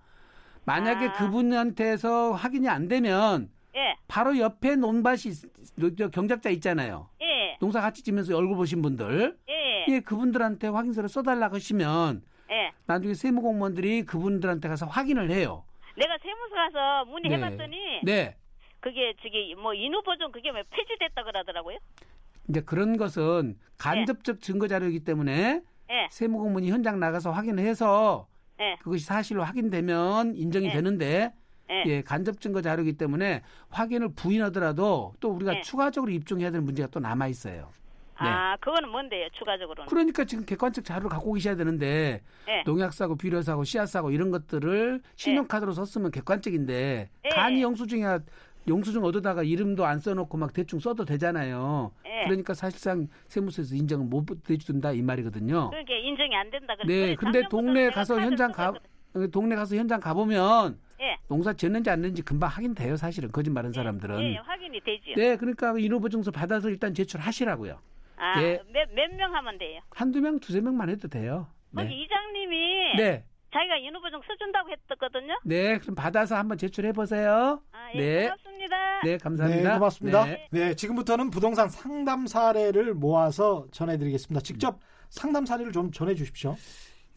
[0.65, 1.13] 만약에 아.
[1.13, 3.97] 그분한테서 확인이 안 되면 예.
[4.09, 5.35] 바로 옆에 논밭이
[6.13, 7.09] 경작자 있잖아요.
[7.21, 7.57] 예.
[7.61, 9.87] 농사 같이 지면서 얼굴 보신 분들, 예.
[9.89, 12.73] 예, 그분들한테 확인서를 써달라고 하시면 예.
[12.87, 15.65] 나중에 세무공무원들이 그분들한테 가서 확인을 해요.
[15.97, 17.43] 내가 세무서 가서 문의해 네.
[17.51, 18.37] 봤더니 네.
[18.83, 21.79] 그게 저기 뭐 인후 보존 그게 왜 폐지됐다 그러더라고요.
[22.49, 26.09] 이제 그런 것은 간접적 증거 자료이기 때문에 예.
[26.11, 28.27] 세무공무원이 현장 나가서 확인을 해서
[28.61, 28.77] 예.
[28.83, 30.73] 그것이 사실로 확인되면 인정이 네.
[30.73, 31.33] 되는데
[31.71, 31.85] 예.
[31.87, 35.61] 예, 간접 증거 자료이기 때문에 확인을 부인하더라도 또 우리가 네.
[35.63, 37.71] 추가적으로 입증해야 될 문제가 또 남아 있어요.
[38.21, 38.29] 네.
[38.29, 39.89] 아, 그거는 뭔데요, 추가적으로는?
[39.89, 42.63] 그러니까 지금 객관적 자료를 갖고 계셔야 되는데 예.
[42.65, 47.29] 농약 사고 비료 사고 씨앗 사고 이런 것들을 신용카드로 썼으면 객관적인데 예.
[47.29, 48.21] 간이 영수증이야
[48.69, 51.93] 영수증 얻어다가 이름도 안 써놓고 막 대충 써도 되잖아요.
[52.07, 52.25] 예.
[52.25, 55.71] 그러니까 사실상 세무서에서 인정을 못 해준다 이 말이거든요.
[55.71, 56.87] 그러니까 인정이 안 된다 그래.
[56.87, 58.73] 네, 근데 동네 가서 현장 가
[59.33, 61.17] 동네 가서 현장 가 보면 예.
[61.29, 64.21] 농사 지었는지 안 했는지 금방 확인돼요 사실은 거짓말하는 사람들은.
[64.21, 65.17] 예, 확인이 되지요.
[65.17, 67.79] 네, 그러니까 인후보증서 받아서 일단 제출하시라고요.
[68.17, 68.61] 아, 예.
[68.95, 69.81] 몇명 하면 돼요?
[69.91, 71.49] 한두 명, 두세 명만 해도 돼요.
[71.75, 72.03] 거기 네.
[72.03, 73.25] 이장님이 네.
[73.53, 75.35] 자기가 인후보증 써준다고 했었거든요.
[75.45, 77.61] 네, 그럼 받아서 한번 제출해 보세요.
[77.73, 78.23] 아, 예, 네.
[78.25, 78.77] 고맙습니다.
[79.05, 79.69] 네, 감사합니다.
[79.73, 80.25] 네, 고맙습니다.
[80.25, 80.49] 네.
[80.51, 80.75] 네.
[80.75, 84.41] 지금부터는 부동산 상담 사례를 모아서 전해드리겠습니다.
[84.43, 84.81] 직접
[85.11, 86.57] 상담 사례를 좀 전해 주십시오.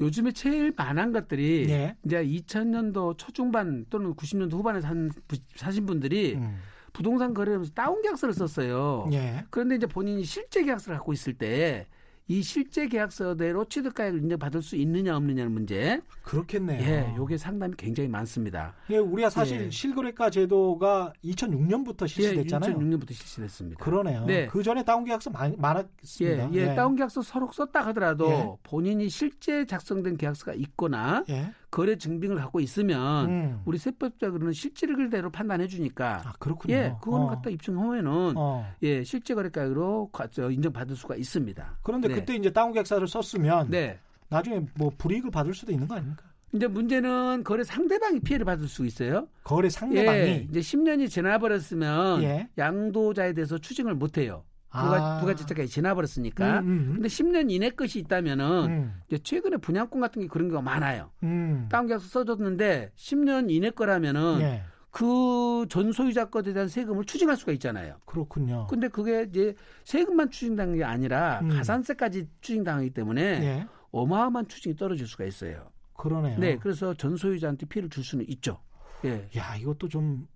[0.01, 1.95] 요즘에 제일 많은 것들이 네.
[2.05, 6.59] 이제 2000년도 초중반 또는 90년도 후반에 산 부- 사신 분들이 음.
[6.91, 9.07] 부동산 거래하면서 다운 계약서를 썼어요.
[9.13, 9.45] 예.
[9.49, 11.87] 그런데 이제 본인이 실제 계약서를 갖고 있을 때
[12.27, 16.01] 이 실제 계약서대로 취득가액을 인정받을 수 있느냐 없느냐는 문제.
[16.23, 16.81] 그렇겠네요.
[16.81, 18.73] 예, 요게 상담이 굉장히 많습니다.
[18.89, 19.69] 예, 우리가 사실 예.
[19.69, 22.71] 실거래가 제도가 2006년부터 실시됐잖아요.
[22.71, 23.83] 예, 2006년부터 실시됐습니다.
[23.83, 24.25] 그러네요.
[24.25, 24.47] 네.
[24.47, 26.49] 그 전에 다운 계약서 많, 예, 많았습니다.
[26.53, 28.49] 예, 다운 계약서 서로 썼다 하더라도 예.
[28.63, 31.51] 본인이 실제 작성된 계약서가 있거나 예.
[31.75, 33.61] 거래 증빙을 갖고 있으면 음.
[33.65, 36.73] 우리 세법적으로는 실질대로 판단해 주니까 아, 그렇군요.
[36.73, 37.29] 예, 그거는 어.
[37.31, 38.65] 갖다 입증하면은 어.
[38.81, 39.33] 예, 실제
[40.31, 41.79] 저 인정받을 수가 있습니다.
[41.83, 42.15] 그런데 네.
[42.15, 43.99] 그때 이제 다운 계약서를 썼으면 네.
[44.29, 46.23] 나중에 뭐 불이익을 받을 수도 있는 거 아닙니까?
[46.53, 49.27] 이제 문제는 거래 상대방이 피해를 받을 수 있어요.
[49.43, 52.47] 거래 상대방이 예, 이제 10년이 지나버렸으면 예.
[52.57, 54.45] 양도자에 대해서 추징을 못 해요.
[54.83, 55.19] 부가, 아.
[55.19, 56.59] 부가지자까지 지나버렸으니까.
[56.59, 56.91] 음, 음.
[56.95, 61.11] 근데 10년 이내 것이 있다면은 음, 이제 최근에 분양권 같은 게 그런 경우가 많아요.
[61.23, 61.67] 음.
[61.71, 64.63] 다운 계약서 써줬는데 10년 이내 거라면은 예.
[64.91, 67.97] 그 전 소유자 것에 대한 세금을 추징할 수가 있잖아요.
[68.05, 68.67] 그렇군요.
[68.67, 71.49] 근데 그게 이제 세금만 추징당한 게 아니라 음.
[71.49, 73.67] 가산세까지 추징당하기 때문에 예.
[73.91, 75.69] 어마어마한 추징이 떨어질 수가 있어요.
[75.93, 76.37] 그러네요.
[76.39, 78.59] 네, 그래서 전 소유자한테 피해를 줄 수는 있죠.
[79.05, 80.27] 예, 야, 이것도 좀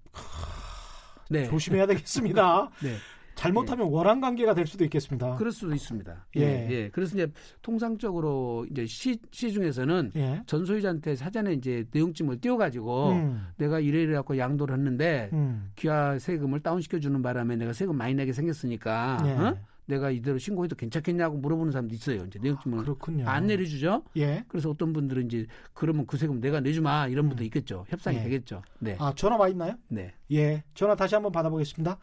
[1.30, 2.70] 네, 조심해야 되겠습니다.
[2.82, 2.96] 네,
[3.40, 5.36] 잘못하면 원한 관계가 될 수도 있겠습니다.
[5.36, 6.26] 그럴 수도 있습니다.
[6.36, 6.42] 예.
[6.42, 6.90] 예, 예.
[6.90, 7.32] 그래서 이제
[7.62, 10.44] 통상적으로 이제 시, 시 중에서는 예.
[10.46, 15.72] 전 소유자한테 사전에 이제 내용증을 띄워가지고 음, 내가 이래이래 갖고 양도를 했는데 음.
[15.78, 19.32] 귀화 세금을 다운시켜 주는 바람에 내가 세금 많이 내게 생겼으니까 예.
[19.32, 19.58] 어?
[19.86, 22.26] 내가 이대로 신고해도 괜찮겠냐고 물어보는 사람도 있어요.
[22.26, 23.28] 이제 내역증을 아, 그렇군요.
[23.28, 24.04] 안 내려주죠.
[24.18, 24.44] 예.
[24.50, 27.46] 그래서 어떤 분들은 이제 그러면 그 세금 내가 내주마 이런 분도 음.
[27.46, 27.86] 있겠죠.
[27.88, 28.24] 협상이 예.
[28.24, 28.62] 되겠죠.
[28.80, 28.98] 네.
[29.00, 29.76] 아 전화 와 있나요?
[29.88, 30.14] 네.
[30.32, 30.62] 예.
[30.74, 31.98] 전화 다시 한번 받아보겠습니다.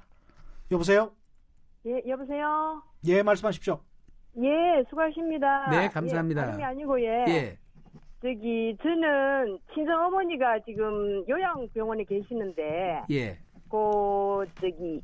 [0.73, 1.13] 여보세요.
[1.87, 2.83] 예, 여보세요.
[3.07, 3.79] 예, 말씀하십시오.
[4.43, 5.71] 예, 수고하십니다.
[5.71, 6.43] 네, 감사합니다.
[6.43, 7.25] 예, 다름이 아니고 예.
[7.29, 7.59] 예.
[8.21, 13.39] 저기 저는 친정 어머니가 지금 요양병원에 계시는데 예.
[13.71, 15.01] 그 저기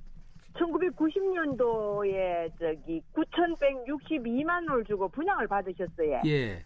[0.55, 6.23] 1990년도에 저기 9,162만 원을 주고 분양을 받으셨어요.
[6.27, 6.65] 예.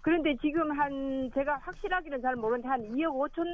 [0.00, 3.44] 그런데 지금 한 제가 확실하기는 잘 모르는데 한 2억 5천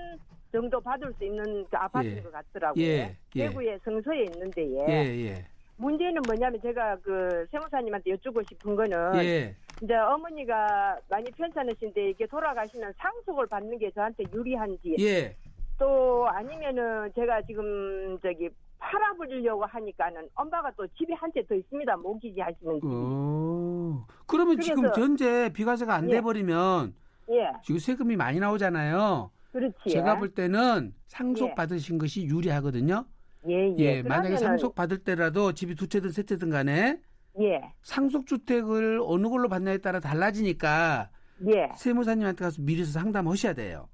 [0.53, 2.23] 정도 받을 수 있는 그 아파트인 예.
[2.23, 2.85] 것 같더라고요.
[2.85, 3.17] 예.
[3.35, 3.49] 예.
[3.49, 5.54] 대구에 성서에 있는데 예.
[5.77, 9.57] 문제는 뭐냐면 제가 그 세무사님한테 여쭙고 싶은 거는 예.
[9.83, 15.37] 이제 어머니가 많이 편찮으신데 이게 돌아가시는 상속을 받는 게 저한테 유리한지 예.
[15.79, 18.49] 또 아니면은 제가 지금 저기
[18.79, 21.97] 팔아버리려고 하니까는 엄마가 또 집에 한 채 더 있습니다.
[21.97, 22.85] 모기지 하시는 집.
[22.85, 26.95] 어, 그러면 지금 현재 비과세가 안 돼버리면
[27.31, 27.37] 예.
[27.41, 27.51] 예.
[27.64, 29.31] 지금 세금이 많이 나오잖아요.
[29.53, 29.89] 그렇지.
[29.89, 31.55] 제가 볼 때는 상속 예.
[31.55, 33.07] 받으신 것이 유리하거든요.
[33.49, 33.77] 예, 예.
[33.79, 37.01] 예 만약에 상속 받을 때라도 집이 두 채든 세 채든 간에
[37.41, 37.61] 예.
[37.83, 41.11] 상속 주택을 어느 걸로 받냐에 따라 달라지니까
[41.47, 41.69] 예.
[41.77, 43.89] 세무사님한테 가서 미리서 상담하셔야 돼요.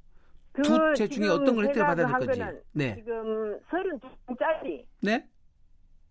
[0.53, 2.43] 그 두채 중에 어떤 걸 혜택을 받아야 될 건지.
[2.73, 2.95] 네.
[2.97, 4.85] 지금 32평짜리.
[5.03, 5.27] 네?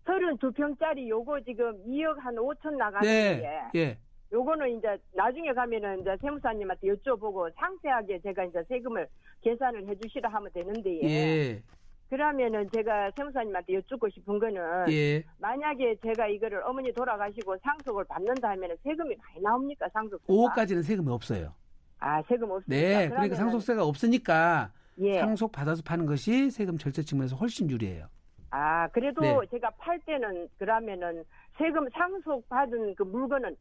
[0.04, 3.70] 32평짜리 요거 지금 2억 한 5천 나가는데.
[3.72, 3.80] 네.
[3.80, 3.98] 예.
[4.32, 9.06] 요거는 이제 나중에 가면은 이제 세무사님한테 여쭤보고 상세하게 제가 이제 세금을
[9.42, 11.02] 계산을 해 주시라 하면 되는데.
[11.02, 11.62] 예.
[12.10, 15.22] 그러면은 제가 세무사님한테 여쭙고 싶은 거는 예.
[15.38, 20.20] 만약에 제가 이거를 어머니 돌아가시고 상속을 받는다 하면은 세금이 많이 나옵니까 상속?
[20.26, 21.54] 5억까지는 세금이 없어요.
[22.00, 22.98] 아 세금 없습니까?
[22.98, 25.20] 네, 그러니까 상속세가 없으니까 예.
[25.20, 28.06] 상속 받아서 파는 것이 세금 절세 측면에서 훨씬 유리해요.
[28.50, 29.36] 아 그래도 네.
[29.52, 31.22] 제가 팔 때는 그러면은
[31.56, 33.56] 세금 상속 받은 그 물건은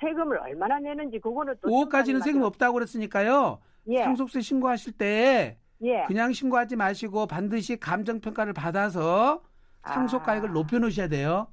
[0.00, 3.60] 세금을 얼마나 내는지 그거는 또 5억까지는 세금 없다고 그랬으니까요.
[3.86, 4.02] 예.
[4.02, 6.04] 상속세 신고하실 때 예.
[6.06, 9.42] 그냥 신고하지 마시고 반드시 감정 평가를 받아서
[9.84, 10.52] 상속가액을 아.
[10.52, 11.48] 높여 놓으셔야 돼요.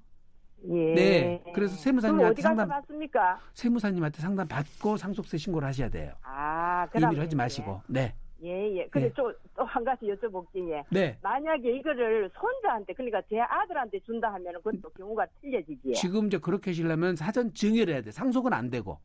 [0.70, 0.94] 예.
[0.94, 1.44] 네.
[1.54, 3.40] 그래서 세무사님한테 상담 받습니까?
[3.54, 6.14] 세무사님한테 상담 받고 상속세 신고를 하셔야 돼요.
[6.24, 7.82] 아, 임의로 하지 마시고.
[7.88, 8.14] 네.
[8.44, 8.88] 예, 예.
[8.88, 9.14] 근데 예.
[9.56, 10.84] 또한 가지 여쭤볼게요.
[10.90, 11.18] 네.
[11.22, 15.94] 만약에 이거를 손자한테, 그러니까 제 아들한테 준다 하면 그것도 경우가 틀려지지.
[15.94, 18.12] 지금 이제 그렇게 하시려면 사전 증여를 해야 돼.
[18.12, 19.00] 상속은 안 되고.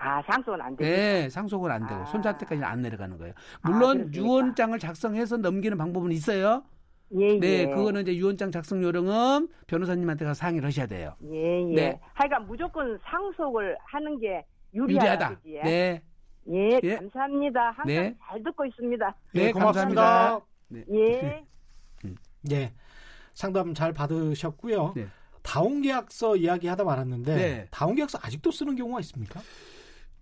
[0.00, 0.90] 아, 상속은 안 되고.
[0.90, 2.00] 네, 상속은 안 되고.
[2.00, 2.04] 아.
[2.06, 3.34] 손자한테까지는 안 내려가는 거예요.
[3.62, 6.64] 물론 아, 유언장을 작성해서 넘기는 방법은 있어요.
[7.12, 7.66] 예, 네, 예.
[7.66, 11.14] 그거는 이제 유언장 작성 요령은 변호사님한테 가서 상의를 하셔야 돼요.
[11.24, 11.74] 예, 예.
[11.74, 12.00] 네.
[12.14, 15.38] 하여간 무조건 상속을 하는 게 유리하다.
[15.44, 15.68] 유리하다.
[15.68, 16.02] 네.
[16.50, 17.60] 예, 예, 감사합니다.
[17.66, 18.16] 항상 네.
[18.24, 19.14] 잘 듣고 있습니다.
[19.34, 20.40] 네, 네 고맙습니다.
[20.68, 20.84] 네.
[20.92, 21.44] 예.
[22.06, 22.16] 음.
[22.42, 22.72] 네.
[23.34, 24.94] 상담 잘 받으셨고요.
[24.96, 25.08] 네.
[25.42, 27.66] 다운 계약서 이야기하다 말았는데 네.
[27.70, 29.40] 다운 계약서 아직도 쓰는 경우가 있습니까?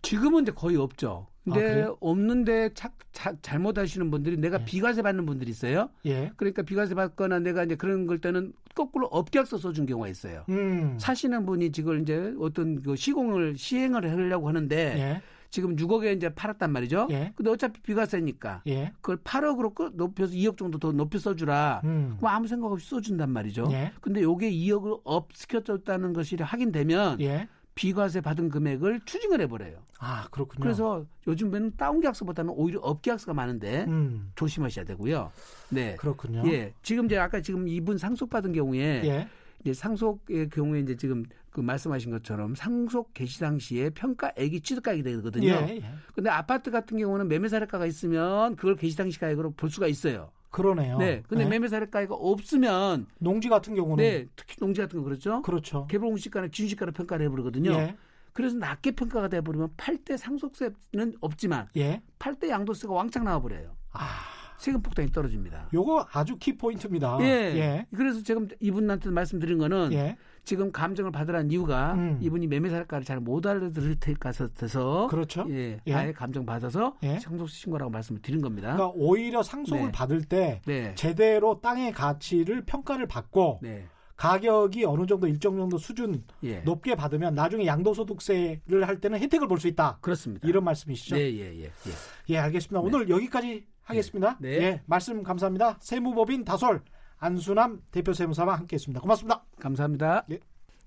[0.03, 1.27] 지금은 이제 거의 없죠.
[1.45, 4.65] 근데 아, 없는데 차, 차, 잘못하시는 분들이 내가 예.
[4.65, 5.89] 비과세 받는 분들이 있어요.
[6.05, 6.31] 예.
[6.37, 10.45] 그러니까 비과세 받거나 내가 이제 그런 걸 때는 거꾸로 업계약서 써준 경우가 있어요.
[10.51, 10.97] 음.
[10.99, 15.23] 사시는 분이 지금 이제 어떤 그 시공을 시행을 하려고 하는데 예.
[15.51, 17.09] 지금 6억에 이제 팔았단 말이죠.
[17.11, 17.33] 예.
[17.35, 18.93] 근데 어차피 비과세니까 예.
[19.01, 21.81] 그걸 8억으로 높여서 2억 정도 더 높여 써주라.
[21.85, 22.17] 음.
[22.19, 23.69] 그럼 아무 생각 없이 써준단 말이죠.
[23.73, 23.93] 예.
[24.01, 27.49] 근데 요게 2억을 up 시켜줬다는 것이 확인되면 예.
[27.79, 29.79] 비과세 받은 금액을 추징을 해버려요.
[30.01, 30.61] 아 그렇군요.
[30.61, 34.33] 그래서 요즘에는 다운 계약서보다는 오히려 up 계약서가 많은데 음.
[34.35, 35.31] 조심하셔야 되고요.
[35.69, 36.43] 네, 그렇군요.
[36.47, 39.29] 예, 지금 이제 아까 지금 이분 상속 받은 경우에 예.
[39.61, 45.47] 이제 상속의 경우에 이제 지금 그 말씀하신 것처럼 상속 개시 당시에 평가액이 취득가액이 되거든요.
[45.47, 45.85] 예, 예.
[46.17, 50.33] 근데 아파트 같은 경우는 매매 사례가가 있으면 그걸 개시 당시 가액으로 볼 수가 있어요.
[50.51, 50.99] 그러네요.
[50.99, 51.23] 네.
[51.29, 51.51] 근데 네.
[51.51, 55.43] 매매 사례가가 없으면 농지 같은 경우는 네, 특히 농지 같은 거 그렇죠.
[55.43, 55.87] 그렇죠.
[55.89, 57.73] 개별 공시가나 지주시가로 평가를 해버리거든요.
[57.73, 57.97] 예.
[58.33, 62.03] 그래서 낮게 평가가 돼버리면 팔때 상속세는 없지만 예.
[62.19, 63.77] 팔때 양도세가 왕창 나와버려요.
[63.93, 64.38] 아.
[64.59, 65.69] 세금 폭탄이 떨어집니다.
[65.73, 67.19] 요거 아주 키 포인트입니다.
[67.21, 67.25] 예.
[67.27, 67.87] 예.
[67.95, 70.17] 그래서 지금 이분한테 말씀드린 거는 예.
[70.45, 72.19] 지금 감정을 받으라는 이유가 음.
[72.21, 75.47] 이분이 매매사례가를 잘 못 알아들을 것 같아서 그렇죠.
[75.51, 75.93] 예, 예.
[75.95, 77.19] 아예 감정 받아서 예.
[77.19, 78.75] 상속세 신고라고 말씀을 드린 겁니다.
[78.75, 79.93] 그러니까 오히려 상속을 네.
[79.93, 80.95] 받을 때 네.
[80.95, 83.87] 제대로 땅의 가치를 평가를 받고 네.
[84.17, 86.59] 가격이 어느 정도 일정 정도 수준 예.
[86.61, 89.99] 높게 받으면 나중에 양도소득세를 할 때는 혜택을 볼 수 있다.
[90.01, 90.49] 그렇습니다.
[90.49, 91.15] 이런 말씀이시죠?
[91.17, 91.71] 네, 예, 예, 예.
[92.31, 92.81] 예, 알겠습니다.
[92.81, 92.87] 네.
[92.87, 94.37] 오늘 여기까지 하겠습니다.
[94.41, 94.49] 네.
[94.63, 95.79] 예, 말씀 감사합니다.
[95.81, 96.83] 세무법인 다솔
[97.19, 99.01] 안수남 대표 세무사와 함께했습니다.
[99.01, 99.43] 고맙습니다.
[99.61, 100.25] 감사합니다.
[100.31, 100.39] 예.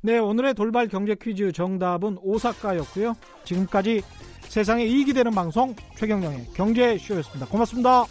[0.02, 3.16] 네, 오늘의 돌발 경제 퀴즈 정답은 오사카였고요.
[3.44, 4.02] 지금까지
[4.44, 7.46] 세상에 이익이 되는 방송 최경영의 경제쇼였습니다.
[7.48, 8.06] 고맙습니다.